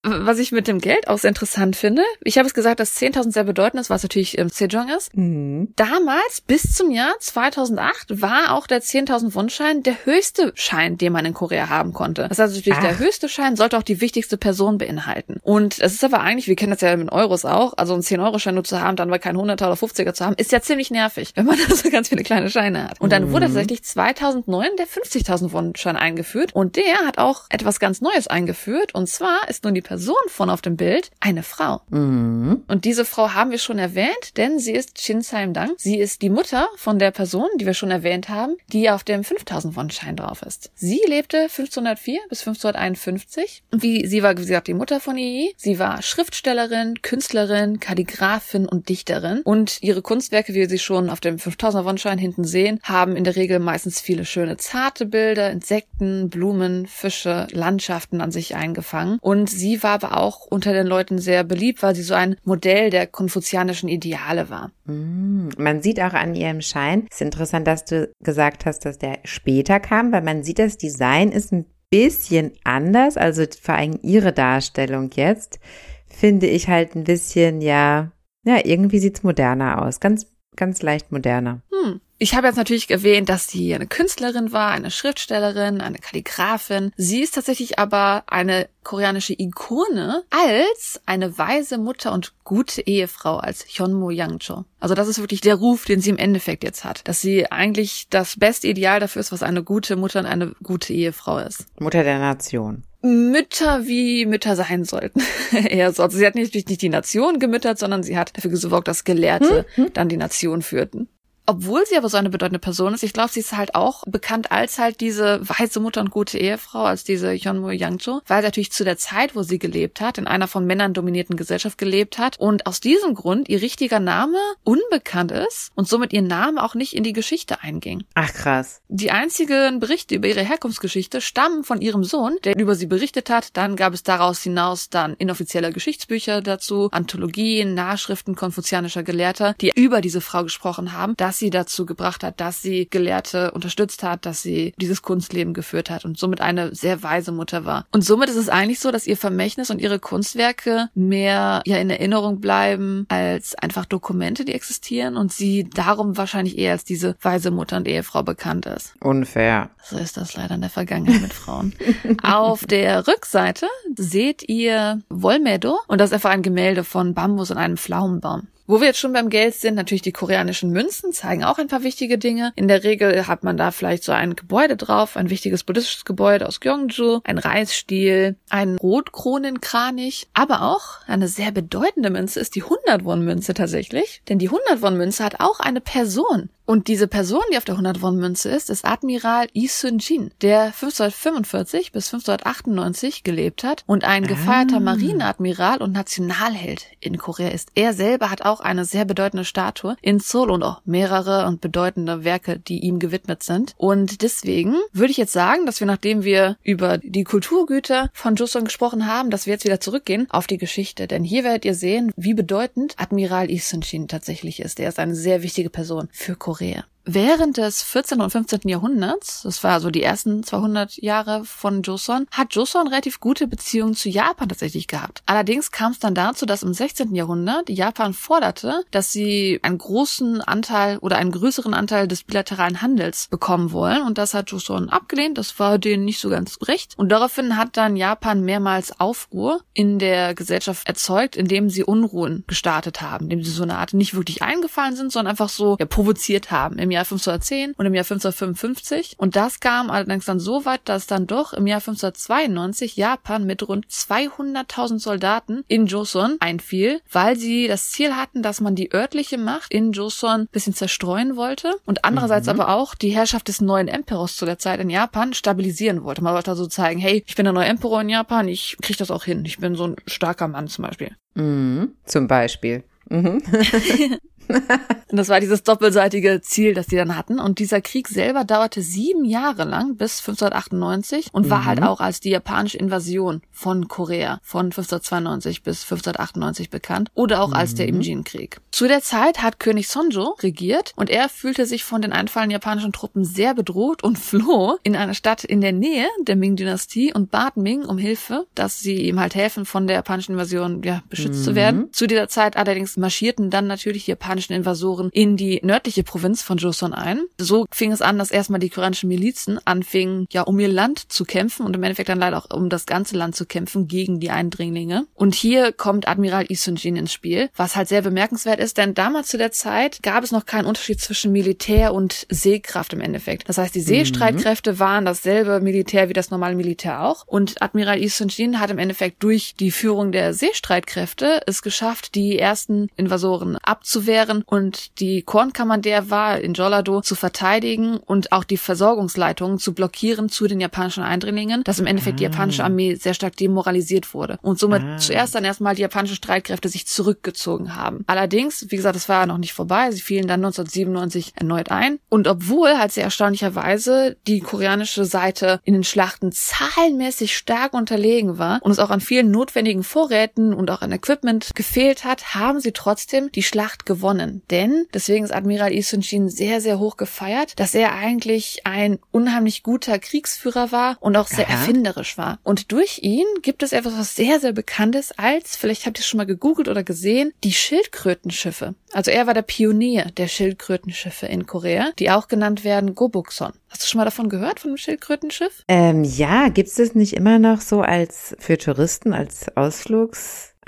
[0.05, 3.33] Was ich mit dem Geld auch sehr interessant finde, ich habe es gesagt, dass 10.000
[3.33, 5.17] sehr bedeutend ist, was natürlich ähm, Sejong ist.
[5.17, 5.73] Mhm.
[5.77, 11.25] Damals, bis zum Jahr 2008, war auch der 10.000 Won-Schein der höchste Schein, den man
[11.25, 12.27] in Korea haben konnte.
[12.29, 12.83] Das heißt natürlich, Ach.
[12.83, 15.39] der höchste Schein sollte auch die wichtigste Person beinhalten.
[15.43, 18.55] Und es ist aber eigentlich, wir kennen das ja mit Euros auch, also einen 10-Euro-Schein
[18.55, 21.31] nur zu haben, dann mal keinen 100er oder 50er zu haben, ist ja ziemlich nervig,
[21.37, 23.01] wenn man da so ganz viele kleine Scheine hat.
[23.01, 28.01] Und dann wurde tatsächlich 2009 der 50.000 Won-Schein eingeführt und der hat auch etwas ganz
[28.01, 31.83] Neues eingeführt und zwar ist nun die Person von auf dem Bild eine Frau.
[31.91, 32.63] Mhm.
[32.67, 35.73] Und diese Frau haben wir schon erwähnt, denn sie ist Shin Saim-dang.
[35.77, 39.23] Sie ist die Mutter von der Person, die wir schon erwähnt haben, die auf dem
[39.23, 40.71] 5000 Won-Schein drauf ist.
[40.75, 43.65] Sie lebte 1504 bis 1551.
[43.71, 45.53] Und wie, sie war, wie gesagt, die Mutter von Yi.
[45.59, 49.43] Sie war Schriftstellerin, Künstlerin, Kalligraphin und Dichterin.
[49.43, 53.25] Und ihre Kunstwerke, wie wir sie schon auf dem 5000er Won-Schein hinten sehen, haben in
[53.25, 59.19] der Regel meistens viele schöne zarte Bilder, Insekten, Blumen, Fische, Landschaften an sich eingefangen.
[59.21, 62.91] Und sie war aber auch unter den Leuten sehr beliebt, weil sie so ein Modell
[62.91, 64.71] der konfuzianischen Ideale war.
[64.85, 65.51] Mhm.
[65.59, 69.81] Man sieht auch an ihrem Schein, ist interessant, dass du gesagt hast, dass der später
[69.81, 75.11] kam, weil man sieht, das Design ist ein bisschen anders, also vor allem ihre Darstellung
[75.15, 75.61] jetzt,
[76.09, 78.13] finde ich halt ein bisschen, ja,
[78.45, 81.61] ja, irgendwie sieht's moderner aus, ganz, ganz leicht moderner.
[81.71, 82.01] Hm.
[82.23, 86.93] Ich habe jetzt natürlich erwähnt, dass sie eine Künstlerin war, eine Schriftstellerin, eine Kalligraphin.
[86.97, 93.65] Sie ist tatsächlich aber eine koreanische Ikone als eine weise Mutter und gute Ehefrau als
[93.67, 94.65] Hyunmo Yangcho.
[94.79, 98.07] Also das ist wirklich der Ruf, den sie im Endeffekt jetzt hat, dass sie eigentlich
[98.09, 101.67] das beste Ideal dafür ist, was eine gute Mutter und eine gute Ehefrau ist.
[101.81, 102.85] Mutter der Nation.
[103.01, 105.23] Mütter wie Mütter sein sollten.
[105.53, 106.05] Eher so.
[106.05, 109.67] Also sie hat nicht, nicht die Nation gemüttert, sondern sie hat dafür gesorgt, dass Gelehrte
[109.95, 111.09] dann die Nation führten.
[111.47, 114.53] Obwohl sie aber so eine bedeutende Person ist, ich glaube, sie ist halt auch bekannt
[114.53, 118.73] als halt diese weiße Mutter und gute Ehefrau, als diese Hyunmoo Yangcho, weil sie natürlich
[118.73, 122.39] zu der Zeit, wo sie gelebt hat, in einer von Männern dominierten Gesellschaft gelebt hat
[122.39, 126.95] und aus diesem Grund ihr richtiger Name unbekannt ist und somit ihr Name auch nicht
[126.95, 128.05] in die Geschichte einging.
[128.15, 128.81] Ach krass.
[128.89, 133.57] Die einzigen Berichte über ihre Herkunftsgeschichte stammen von ihrem Sohn, der über sie berichtet hat.
[133.57, 140.01] Dann gab es daraus hinaus dann inoffizielle Geschichtsbücher dazu, Anthologien, Nachschriften konfuzianischer Gelehrter, die über
[140.01, 141.15] diese Frau gesprochen haben.
[141.17, 145.91] Das sie dazu gebracht hat, dass sie Gelehrte unterstützt hat, dass sie dieses Kunstleben geführt
[145.91, 147.87] hat und somit eine sehr weise Mutter war.
[147.93, 151.91] Und somit ist es eigentlich so, dass ihr Vermächtnis und ihre Kunstwerke mehr ja in
[151.91, 157.51] Erinnerung bleiben als einfach Dokumente, die existieren und sie darum wahrscheinlich eher als diese weise
[157.51, 158.95] Mutter und Ehefrau bekannt ist.
[159.01, 159.71] Unfair.
[159.83, 161.75] So ist das leider in der Vergangenheit mit Frauen.
[162.23, 163.67] Auf der Rückseite
[163.97, 168.49] seht ihr Wolmedo und das ist einfach ein Gemälde von Bambus und einem Pflaumenbaum.
[168.73, 171.83] Wo wir jetzt schon beim Geld sind, natürlich die koreanischen Münzen zeigen auch ein paar
[171.83, 172.55] wichtige Dinge.
[172.57, 176.49] In der Regel hat man da vielleicht so ein Gebäude drauf, ein wichtiges buddhistisches Gebäude
[176.49, 183.53] aus Gyeongju, ein Reisstiel, ein Rotkronenkranich, aber auch eine sehr bedeutende Münze ist die 100-Won-Münze
[183.53, 186.49] tatsächlich, denn die 100-Won-Münze hat auch eine Person.
[186.65, 192.07] Und diese Person, die auf der 100-Won-Münze ist, ist Admiral Lee Sun-jin, der 1545 bis
[192.07, 197.71] 1598 gelebt hat und ein gefeierter Marineadmiral und Nationalheld in Korea ist.
[197.75, 202.25] Er selber hat auch eine sehr bedeutende Statue in Seoul und auch mehrere und bedeutende
[202.25, 203.75] Werke, die ihm gewidmet sind.
[203.77, 208.65] Und deswegen würde ich jetzt sagen, dass wir, nachdem wir über die Kulturgüter von Joseon
[208.65, 211.09] gesprochen haben, dass wir jetzt wieder zurückgehen auf die Geschichte.
[211.09, 214.79] Denn hier werdet ihr sehen, wie bedeutend Admiral Lee Sun-jin tatsächlich ist.
[214.79, 216.52] Er ist eine sehr wichtige Person für Korea.
[216.53, 216.92] Südkorea.
[217.05, 218.21] Während des 14.
[218.21, 218.61] und 15.
[218.65, 223.95] Jahrhunderts, das war so die ersten 200 Jahre von Joseon, hat Joseon relativ gute Beziehungen
[223.95, 225.23] zu Japan tatsächlich gehabt.
[225.27, 227.13] Allerdings kam es dann dazu, dass im 16.
[227.17, 233.27] Jahrhundert Japan forderte, dass sie einen großen Anteil oder einen größeren Anteil des bilateralen Handels
[233.27, 235.39] bekommen wollen und das hat Joseon abgelehnt.
[235.39, 239.99] Das war denen nicht so ganz recht und daraufhin hat dann Japan mehrmals Aufruhr in
[239.99, 244.43] der Gesellschaft erzeugt, indem sie Unruhen gestartet haben, indem sie so eine Art nicht wirklich
[244.43, 246.79] eingefallen sind, sondern einfach so ja, provoziert haben.
[246.79, 249.15] Im Jahr 1510 und im Jahr 1555.
[249.19, 253.67] Und das kam allerdings dann so weit, dass dann doch im Jahr 1592 Japan mit
[253.69, 259.39] rund 200.000 Soldaten in Joseon einfiel, weil sie das Ziel hatten, dass man die örtliche
[259.39, 262.61] Macht in Joseon bisschen zerstreuen wollte und andererseits Mhm.
[262.61, 266.23] aber auch die Herrschaft des neuen Emperors zu der Zeit in Japan stabilisieren wollte.
[266.23, 269.11] Man wollte also zeigen, hey, ich bin der neue Emperor in Japan, ich krieg das
[269.11, 269.45] auch hin.
[269.45, 271.17] Ich bin so ein starker Mann zum Beispiel.
[271.35, 271.93] Mhm.
[272.05, 272.85] Zum Beispiel.
[273.09, 273.43] Mhm.
[274.49, 274.63] Und
[275.19, 277.39] das war dieses doppelseitige Ziel, das die dann hatten.
[277.39, 281.65] Und dieser Krieg selber dauerte sieben Jahre lang bis 1598 und war Mhm.
[281.67, 287.53] halt auch als die japanische Invasion von Korea von 1592 bis 1598 bekannt oder auch
[287.53, 287.77] als Mhm.
[287.77, 288.59] der Imjin-Krieg.
[288.71, 292.93] Zu der Zeit hat König Sonjo regiert und er fühlte sich von den einfallenden japanischen
[292.93, 297.57] Truppen sehr bedroht und floh in eine Stadt in der Nähe der Ming-Dynastie und bat
[297.57, 301.55] Ming um Hilfe, dass sie ihm halt helfen, von der japanischen Invasion ja, beschützt zu
[301.55, 301.93] werden.
[301.93, 306.57] Zu dieser Zeit allerdings marschierten dann natürlich die japanischen Invasoren in die nördliche Provinz von
[306.57, 307.21] Joseon ein.
[307.39, 311.25] So fing es an, dass erstmal die koreanischen Milizen anfingen, ja, um ihr Land zu
[311.25, 314.31] kämpfen und im Endeffekt dann leider auch um das ganze Land zu kämpfen gegen die
[314.31, 315.07] Eindringlinge.
[315.15, 319.29] Und hier kommt Admiral Lee Sun-jin ins Spiel, was halt sehr bemerkenswert ist, denn damals
[319.29, 323.49] zu der Zeit gab es noch keinen Unterschied zwischen Militär und Seekraft im Endeffekt.
[323.51, 327.25] Das heißt, die Seestreitkräfte waren dasselbe Militär wie das normale Militär auch.
[327.27, 332.39] Und Admiral Lee Sun-jin hat im Endeffekt durch die Führung der Seestreitkräfte es geschafft, die
[332.39, 338.57] ersten Invasoren abzuwehren und die Kornkammer, der war in Jolado zu verteidigen und auch die
[338.57, 343.37] Versorgungsleitungen zu blockieren zu den japanischen Eindringlingen, dass im Endeffekt die japanische Armee sehr stark
[343.37, 348.05] demoralisiert wurde und somit zuerst dann erstmal die japanischen Streitkräfte sich zurückgezogen haben.
[348.07, 352.29] Allerdings, wie gesagt, es war noch nicht vorbei, sie fielen dann 1997 erneut ein und
[352.29, 358.71] obwohl halt sehr erstaunlicherweise die koreanische Seite in den Schlachten zahlenmäßig stark unterlegen war und
[358.71, 363.31] es auch an vielen notwendigen Vorräten und auch an Equipment gefehlt hat, haben sie trotzdem
[363.33, 364.12] die Schlacht gewonnen.
[364.51, 369.99] Denn, deswegen ist Admiral Sun-jin sehr, sehr hoch gefeiert, dass er eigentlich ein unheimlich guter
[369.99, 371.55] Kriegsführer war und auch sehr Aha.
[371.55, 372.39] erfinderisch war.
[372.43, 376.01] Und durch ihn gibt es etwas, was sehr, sehr bekannt ist als, vielleicht habt ihr
[376.01, 378.75] es schon mal gegoogelt oder gesehen, die Schildkrötenschiffe.
[378.93, 383.53] Also er war der Pionier der Schildkrötenschiffe in Korea, die auch genannt werden Gobukson.
[383.69, 385.65] Hast du schon mal davon gehört, von dem Schildkrötenschiff?
[385.69, 389.47] Ähm, ja, gibt's das nicht immer noch so als für Touristen, als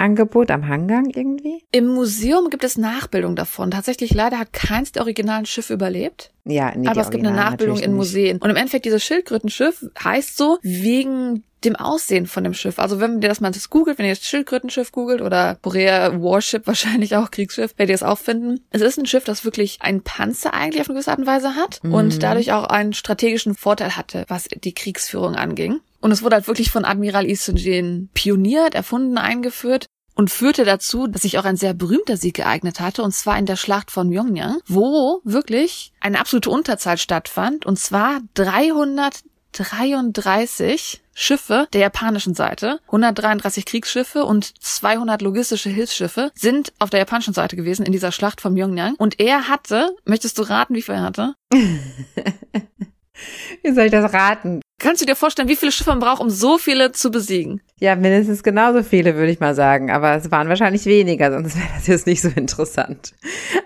[0.04, 1.62] Ausflugsangebot am Hangang irgendwie?
[1.72, 3.70] Im Museum gibt es Nachbildung davon.
[3.70, 6.30] Tatsächlich leider hat keins der originalen Schiffe überlebt.
[6.44, 7.94] Ja, nee, aber es gibt eine Nachbildung in.
[7.94, 8.38] Museen.
[8.38, 12.78] Und im Endeffekt, dieses Schildkrötenschiff heißt so wegen dem Aussehen von dem Schiff.
[12.78, 16.66] Also wenn ihr das mal das googelt, wenn ihr jetzt Schildkrötenschiff googelt oder Korea Warship,
[16.66, 18.60] wahrscheinlich auch Kriegsschiff, werdet ihr es auch finden.
[18.70, 21.54] Es ist ein Schiff, das wirklich einen Panzer eigentlich auf eine gewisse Art und Weise
[21.54, 21.94] hat Mhm.
[21.94, 25.80] und dadurch auch einen strategischen Vorteil hatte, was die Kriegsführung anging.
[26.00, 31.22] Und es wurde halt wirklich von Admiral Sun-jin pioniert, erfunden, eingeführt und führte dazu, dass
[31.22, 34.58] sich auch ein sehr berühmter Sieg geeignet hatte, und zwar in der Schlacht von Pyongyang,
[34.66, 44.24] wo wirklich eine absolute Unterzahl stattfand, und zwar 333 Schiffe der japanischen Seite, 133 Kriegsschiffe
[44.24, 48.94] und 200 logistische Hilfsschiffe sind auf der japanischen Seite gewesen in dieser Schlacht von Pyongyang.
[48.96, 51.34] Und er hatte, möchtest du raten, wie viel er hatte?
[53.62, 54.60] Wie soll ich das raten?
[54.80, 57.62] Kannst du dir vorstellen, wie viele Schiffe man braucht, um so viele zu besiegen?
[57.78, 59.90] Ja, mindestens genauso viele, würde ich mal sagen.
[59.90, 63.14] Aber es waren wahrscheinlich weniger, sonst wäre das jetzt nicht so interessant.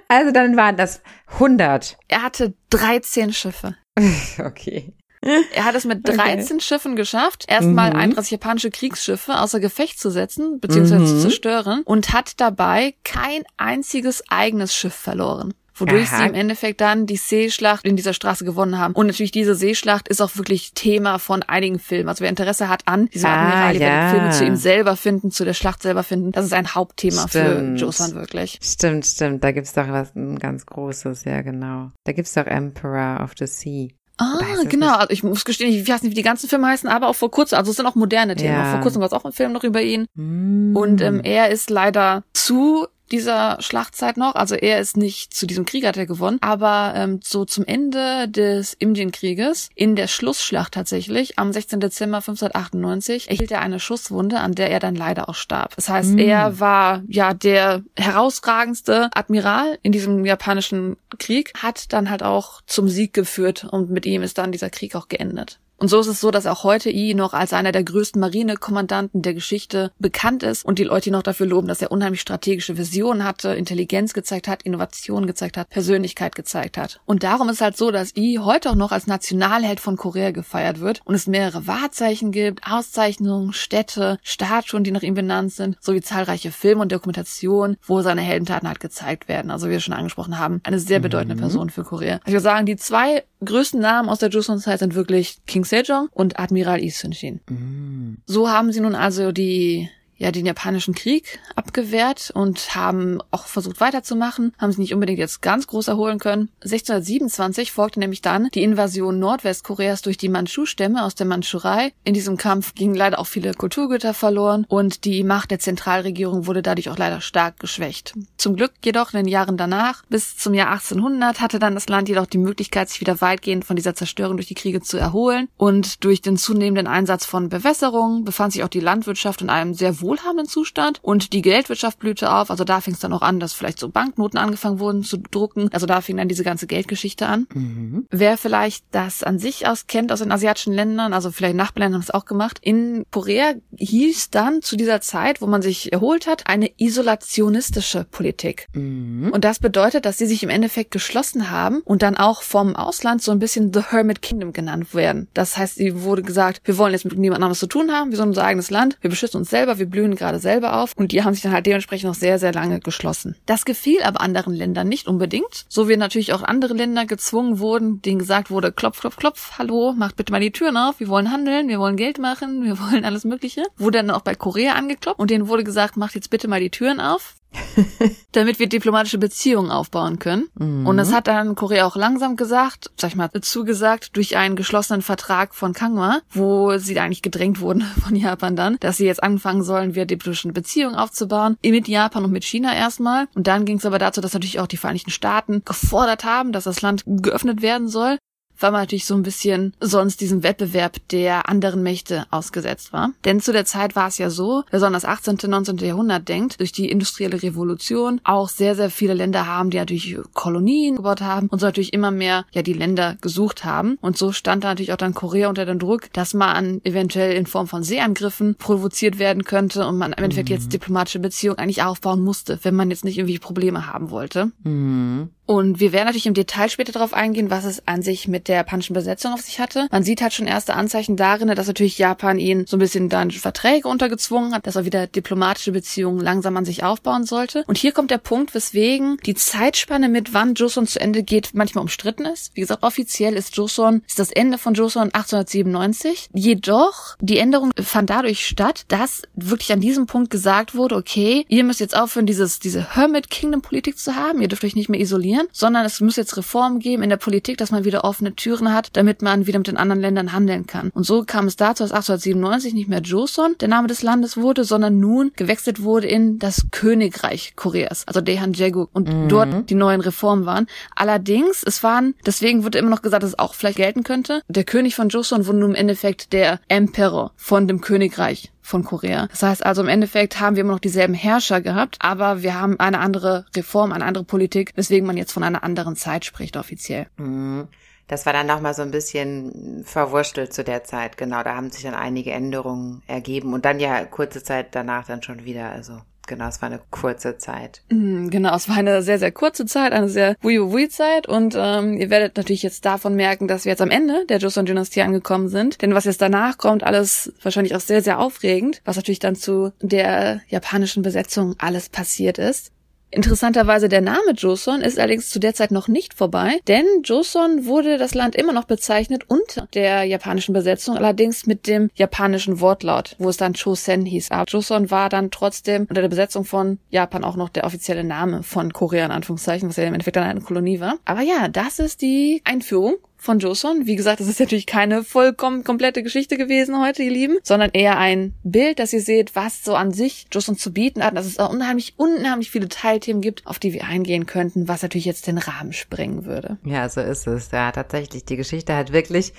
[0.09, 1.01] Also dann waren das
[1.32, 1.96] 100.
[2.09, 3.74] Er hatte 13 Schiffe.
[4.38, 4.92] Okay.
[5.55, 6.16] Er hat es mit Okay.
[6.16, 7.97] 13 Schiffen geschafft, erstmal Mhm.
[7.97, 11.21] 31 japanische Kriegsschiffe außer Gefecht zu setzen, beziehungsweise zu Mhm.
[11.21, 15.55] zerstören und hat dabei kein einziges eigenes Schiff verloren.
[15.81, 16.19] Wodurch Aha.
[16.19, 18.95] sie im Endeffekt dann die Seeschlacht in dieser Straße gewonnen haben.
[18.95, 22.09] Und natürlich diese Seeschlacht ist auch wirklich Thema von einigen Filmen.
[22.09, 23.81] Also wer Interesse hat an diesem Ah, Admiral, ja.
[23.81, 26.33] werdet Filme zu ihm selber finden, zu der Schlacht selber finden.
[26.33, 27.79] Das ist ein Hauptthema Stimmt.
[27.79, 28.59] für Joseon wirklich.
[28.61, 29.45] Stimmt, stimmt.
[29.45, 31.93] Da gibt's doch was ein ganz Großes, ja genau.
[32.03, 33.91] Da gibt's doch Emperor of the Sea.
[34.19, 34.97] Ah, genau.
[34.97, 37.31] Also ich muss gestehen, ich weiß nicht, wie die ganzen Filme heißen, aber auch vor
[37.31, 38.55] kurzem, also es sind auch moderne Themen.
[38.55, 38.73] Ja.
[38.73, 40.07] Vor kurzem war es auch ein Film noch über ihn.
[40.14, 40.77] Mm.
[40.77, 45.64] Und ähm, er ist leider zu dieser Schlachtzeit noch, also er ist nicht zu diesem
[45.64, 51.38] Krieg hat er gewonnen, aber ähm, so zum Ende des Indienkrieges, in der Schlussschlacht tatsächlich,
[51.38, 51.80] am 16.
[51.80, 55.74] Dezember 1598, erhielt er eine Schusswunde, an der er dann leider auch starb.
[55.76, 56.18] Das heißt, Mm.
[56.18, 62.88] er war ja der herausragendste Admiral in diesem japanischen Krieg, hat dann halt auch zum
[62.88, 65.59] Sieg geführt und mit ihm ist dann dieser Krieg auch geendet.
[65.79, 69.22] Und so ist es so, dass auch heute I noch als einer der größten Marinekommandanten
[69.22, 72.76] der Geschichte bekannt ist und die Leute ihn noch dafür loben, dass er unheimlich strategische
[72.76, 77.01] Visionen hatte, Intelligenz gezeigt hat, Innovation gezeigt hat, Persönlichkeit gezeigt hat.
[77.07, 80.81] Und darum ist halt so, dass I heute auch noch als Nationalheld von Korea gefeiert
[80.81, 86.01] wird und es mehrere Wahrzeichen gibt, Auszeichnungen, Städte, Statuen, die nach ihm benannt sind, sowie
[86.01, 89.53] zahlreiche Filme und Dokumentationen, wo seine Heldentaten halt gezeigt werden.
[89.53, 92.18] Also wie wir schon angesprochen haben, eine sehr bedeutende Person für Korea.
[92.26, 96.39] Ich würde sagen, die zwei größten Namen aus der Joseon-Zeit sind wirklich King Sejong und
[96.39, 97.41] Admiral Lee Sun-shin.
[97.49, 98.22] Mm.
[98.26, 99.89] So haben sie nun also die
[100.19, 105.41] ja den japanischen Krieg abgewehrt und haben auch versucht weiterzumachen, haben sich nicht unbedingt jetzt
[105.41, 106.51] ganz groß erholen können.
[106.62, 111.93] 1627 folgte nämlich dann die Invasion Nordwestkoreas durch die Mandschu-Stämme aus der Mandschurei.
[112.05, 116.62] In diesem Kampf gingen leider auch viele Kulturgüter verloren und die Macht der Zentralregierung wurde
[116.62, 118.14] dadurch auch leider stark geschwächt.
[118.37, 122.09] Zum Glück jedoch in den Jahren danach, bis zum Jahr 1800, hatte dann das Land
[122.09, 126.05] jedoch die Möglichkeit, sich wieder weitgehend von dieser Zerstörung durch die Kriege zu erholen und
[126.05, 130.48] durch den zunehmenden Einsatz von Bewässerung befand sich auch die Landwirtschaft in einem sehr wohlhabenden
[130.48, 132.50] Zustand und die Geldwirtschaft blühte auf.
[132.50, 135.68] Also da fing es dann auch an, dass vielleicht so Banknoten angefangen wurden zu drucken.
[135.72, 137.46] Also da fing dann diese ganze Geldgeschichte an.
[137.54, 138.06] Mhm.
[138.11, 142.02] Wer vielleicht das an sich aus kennt aus den asiatischen Ländern, also vielleicht Nachbarländer haben
[142.02, 146.46] es auch gemacht, in Korea hieß dann zu dieser Zeit, wo man sich erholt hat,
[146.46, 148.68] eine isolationistische Politik.
[148.72, 149.30] Mhm.
[149.32, 153.22] Und das bedeutet, dass sie sich im Endeffekt geschlossen haben und dann auch vom Ausland
[153.22, 155.28] so ein bisschen The Hermit Kingdom genannt werden.
[155.34, 158.16] Das heißt, sie wurde gesagt, wir wollen jetzt mit niemand anderes zu tun haben, wir
[158.16, 161.24] sind unser eigenes Land, wir beschützen uns selber, wir blühen gerade selber auf und die
[161.24, 163.34] haben sich dann halt dementsprechend noch sehr, sehr lange geschlossen.
[163.46, 168.01] Das gefiel aber anderen Ländern nicht unbedingt, so wie natürlich auch andere Länder gezwungen wurden,
[168.03, 171.32] denen gesagt wurde, klopf, klopf, klopf, hallo, macht bitte mal die Türen auf, wir wollen
[171.32, 173.64] handeln, wir wollen Geld machen, wir wollen alles Mögliche.
[173.76, 176.70] Wurde dann auch bei Korea angeklopft und denen wurde gesagt, macht jetzt bitte mal die
[176.70, 177.34] Türen auf,
[178.32, 180.49] damit wir diplomatische Beziehungen aufbauen können.
[180.86, 185.03] Und das hat dann Korea auch langsam gesagt, sag ich mal, zugesagt durch einen geschlossenen
[185.03, 189.62] Vertrag von Kangwa, wo sie eigentlich gedrängt wurden von Japan dann, dass sie jetzt anfangen
[189.62, 193.28] sollen, wieder diplomatische Beziehungen aufzubauen, mit Japan und mit China erstmal.
[193.34, 196.64] Und dann ging es aber dazu, dass natürlich auch die Vereinigten Staaten gefordert haben, dass
[196.64, 198.18] das Land geöffnet werden soll
[198.59, 203.11] weil man natürlich so ein bisschen sonst diesem Wettbewerb der anderen Mächte ausgesetzt war.
[203.24, 205.78] Denn zu der Zeit war es ja so, wer so an das 18., 19.
[205.78, 210.96] Jahrhundert denkt, durch die industrielle Revolution auch sehr, sehr viele Länder haben, die natürlich Kolonien
[210.96, 213.98] gebaut haben und so natürlich immer mehr ja die Länder gesucht haben.
[214.00, 217.46] Und so stand da natürlich auch dann Korea unter dem Druck, dass man eventuell in
[217.46, 222.20] Form von Seeangriffen provoziert werden könnte und man im Endeffekt jetzt diplomatische Beziehungen eigentlich aufbauen
[222.20, 224.50] musste, wenn man jetzt nicht irgendwie Probleme haben wollte.
[224.64, 225.30] Mhm.
[225.49, 228.57] Und wir werden natürlich im Detail später darauf eingehen, was es an sich mit der
[228.57, 229.88] japanischen Besetzung auf sich hatte.
[229.90, 233.30] Man sieht halt schon erste Anzeichen darin, dass natürlich Japan ihn so ein bisschen dann
[233.30, 237.64] Verträge untergezwungen hat, dass er wieder diplomatische Beziehungen langsam an sich aufbauen sollte.
[237.66, 241.80] Und hier kommt der Punkt, weswegen die Zeitspanne mit wann Joseon zu Ende geht, manchmal
[241.80, 242.55] umstritten ist.
[242.55, 246.28] Wie gesagt, offiziell ist Joseon, ist das Ende von Joseon 1897.
[246.34, 251.64] Jedoch, die Änderung fand dadurch statt, dass wirklich an diesem Punkt gesagt wurde, okay, ihr
[251.64, 254.42] müsst jetzt aufhören, dieses, diese Hermit Kingdom Politik zu haben.
[254.42, 257.16] Ihr dürft euch nicht mehr isolieren funktionieren, sondern es muss jetzt Reformen geben in der
[257.16, 260.66] Politik, dass man wieder offene Türen hat, damit man wieder mit den anderen Ländern handeln
[260.66, 260.91] kann.
[260.91, 264.64] Und so kam es dazu, dass 1897 nicht mehr Joseon der Name des Landes wurde,
[264.64, 269.28] sondern nun gewechselt wurde in das Königreich Koreas, also Daehanjegu und mhm.
[269.28, 270.66] dort die neuen Reformen waren.
[270.95, 274.64] Allerdings, es waren, deswegen wurde immer noch gesagt, dass es auch vielleicht gelten könnte, der
[274.64, 279.27] König von Joseon wurde nun im Endeffekt der Emperor von dem Königreich von Korea.
[279.29, 282.79] Das heißt also im Endeffekt haben wir immer noch dieselben Herrscher gehabt, aber wir haben
[282.79, 287.07] eine andere Reform, eine andere Politik, weswegen man jetzt von einer anderen Zeit spricht offiziell.
[287.16, 287.69] Mhm.
[288.09, 291.43] Das war dann nochmal so ein bisschen verwurstelt zu der Zeit, genau.
[291.43, 295.45] Da haben sich dann einige Änderungen ergeben und dann ja kurze Zeit danach dann schon
[295.45, 297.81] wieder, also Genau, es war eine kurze Zeit.
[297.89, 302.11] Mm, genau, es war eine sehr, sehr kurze Zeit, eine sehr Wui-Wui-Zeit und ähm, ihr
[302.11, 305.81] werdet natürlich jetzt davon merken, dass wir jetzt am Ende der Joseon-Dynastie angekommen sind.
[305.81, 309.72] Denn was jetzt danach kommt, alles wahrscheinlich auch sehr, sehr aufregend, was natürlich dann zu
[309.81, 312.72] der japanischen Besetzung alles passiert ist.
[313.11, 317.96] Interessanterweise der Name Joseon ist allerdings zu der Zeit noch nicht vorbei, denn Joseon wurde
[317.96, 323.30] das Land immer noch bezeichnet unter der japanischen Besetzung, allerdings mit dem japanischen Wortlaut, wo
[323.30, 324.30] es dann Chosen hieß.
[324.30, 328.42] Aber Joseon war dann trotzdem unter der Besetzung von Japan auch noch der offizielle Name
[328.42, 330.96] von Korea in Anführungszeichen, was ja im Endeffekt dann eine Kolonie war.
[331.06, 333.87] Aber ja, das ist die Einführung von Joseon.
[333.87, 337.99] Wie gesagt, das ist natürlich keine vollkommen komplette Geschichte gewesen heute, ihr Lieben, sondern eher
[337.99, 341.39] ein Bild, dass ihr seht, was so an sich Joseon zu bieten hat, dass es
[341.39, 345.39] auch unheimlich, unheimlich viele Teilthemen gibt, auf die wir eingehen könnten, was natürlich jetzt den
[345.39, 346.59] Rahmen sprengen würde.
[346.64, 347.51] Ja, so ist es.
[347.51, 348.25] Ja, tatsächlich.
[348.25, 349.33] Die Geschichte hat wirklich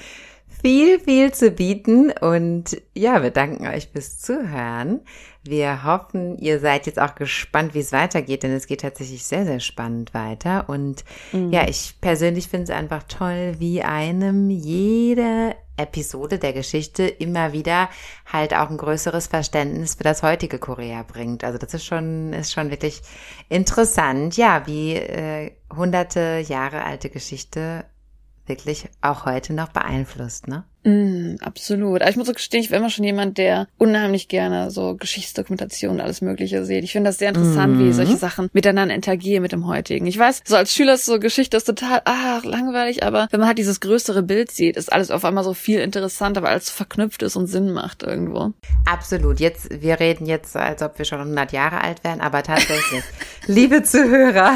[0.62, 5.02] viel, viel zu bieten und ja, wir danken euch fürs Zuhören.
[5.44, 9.46] Wir hoffen, ihr seid jetzt auch gespannt, wie es weitergeht, denn es geht tatsächlich sehr,
[9.46, 10.68] sehr spannend weiter.
[10.68, 11.52] Und mhm.
[11.52, 17.90] ja, ich persönlich finde es einfach toll, wie einem jede Episode der Geschichte immer wieder
[18.26, 21.46] halt auch ein größeres Verständnis für das heutige Korea bringt.
[21.46, 23.02] Also das ist schon, ist schon wirklich
[23.48, 27.86] interessant, ja, wie äh, hunderte Jahre alte Geschichte
[28.50, 30.66] wirklich auch heute noch beeinflusst, ne?
[30.84, 32.02] Mm, absolut.
[32.02, 35.96] Aber ich muss auch gestehen, ich bin immer schon jemand, der unheimlich gerne so Geschichtsdokumentation
[35.96, 36.84] und alles Mögliche sieht.
[36.84, 37.80] Ich finde das sehr interessant, mm.
[37.80, 40.06] wie solche Sachen miteinander interagieren mit dem heutigen.
[40.06, 43.48] Ich weiß, so als Schüler ist so Geschichte ist total, ach, langweilig, aber wenn man
[43.48, 47.24] halt dieses größere Bild sieht, ist alles auf einmal so viel interessanter, weil alles verknüpft
[47.24, 48.54] ist und Sinn macht irgendwo.
[48.86, 49.40] Absolut.
[49.42, 53.04] Jetzt, wir reden jetzt, als ob wir schon 100 Jahre alt wären, aber tatsächlich,
[53.48, 54.54] liebe Zuhörer,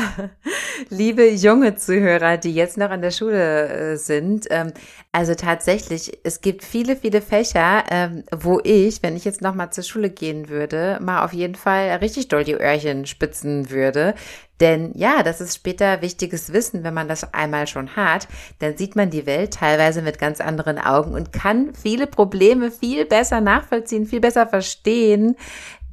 [0.90, 4.72] liebe junge Zuhörer, die jetzt noch in der Schule äh, sind, ähm,
[5.16, 9.84] also tatsächlich, es gibt viele, viele Fächer, ähm, wo ich, wenn ich jetzt nochmal zur
[9.84, 14.16] Schule gehen würde, mal auf jeden Fall richtig doll die Öhrchen spitzen würde.
[14.60, 18.28] Denn ja, das ist später wichtiges Wissen, wenn man das einmal schon hat.
[18.58, 23.06] Dann sieht man die Welt teilweise mit ganz anderen Augen und kann viele Probleme viel
[23.06, 25.36] besser nachvollziehen, viel besser verstehen,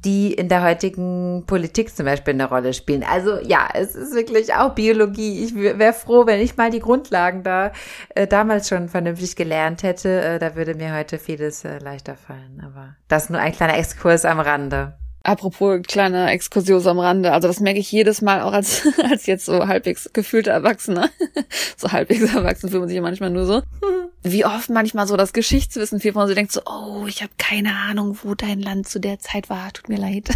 [0.05, 3.03] die in der heutigen Politik zum Beispiel eine Rolle spielen.
[3.03, 5.43] Also ja, es ist wirklich auch Biologie.
[5.43, 7.71] Ich wäre froh, wenn ich mal die Grundlagen da
[8.15, 10.21] äh, damals schon vernünftig gelernt hätte.
[10.21, 12.63] Äh, da würde mir heute vieles äh, leichter fallen.
[12.65, 14.93] Aber das nur ein kleiner Exkurs am Rande.
[15.23, 19.45] Apropos kleiner Exkursion am Rande, also das merke ich jedes Mal auch als, als jetzt
[19.45, 21.09] so halbwegs gefühlte Erwachsener.
[21.77, 23.61] so halbwegs erwachsen fühlt man sich ja manchmal nur so.
[24.23, 27.31] Wie oft manchmal so das Geschichtswissen fehlt, wo man so denkt so, oh, ich habe
[27.37, 30.29] keine Ahnung, wo dein Land zu der Zeit war, tut mir leid.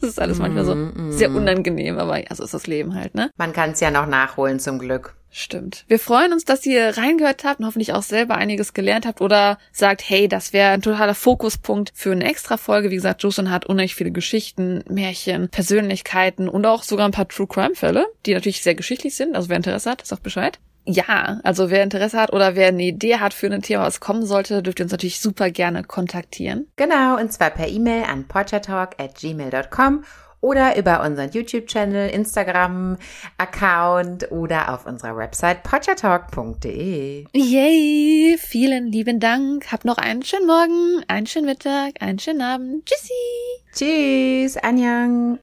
[0.00, 1.12] das ist alles manchmal so mm, mm.
[1.12, 3.30] sehr unangenehm, aber ja, so ist das Leben halt, ne?
[3.36, 5.16] Man kann es ja noch nachholen zum Glück.
[5.34, 5.84] Stimmt.
[5.88, 9.58] Wir freuen uns, dass ihr reingehört habt und hoffentlich auch selber einiges gelernt habt oder
[9.72, 12.90] sagt, hey, das wäre ein totaler Fokuspunkt für eine extra Folge.
[12.90, 17.46] Wie gesagt, Jocelyn hat unheimlich viele Geschichten, Märchen, Persönlichkeiten und auch sogar ein paar True
[17.46, 19.34] Crime Fälle, die natürlich sehr geschichtlich sind.
[19.34, 20.58] Also wer Interesse hat, sagt Bescheid.
[20.84, 24.26] Ja, also wer Interesse hat oder wer eine Idee hat für ein Thema, was kommen
[24.26, 26.66] sollte, dürft ihr uns natürlich super gerne kontaktieren.
[26.76, 30.04] Genau, und zwar per E-Mail an podchatalk at gmail.com
[30.42, 37.24] oder über unseren YouTube-Channel, Instagram-Account oder auf unserer Website podchatalk.de.
[37.32, 38.36] Yay!
[38.38, 39.72] Vielen lieben Dank.
[39.72, 42.84] Habt noch einen schönen Morgen, einen schönen Mittag, einen schönen Abend.
[42.84, 43.14] Tschüssi!
[43.72, 45.38] Tschüss, Anjang!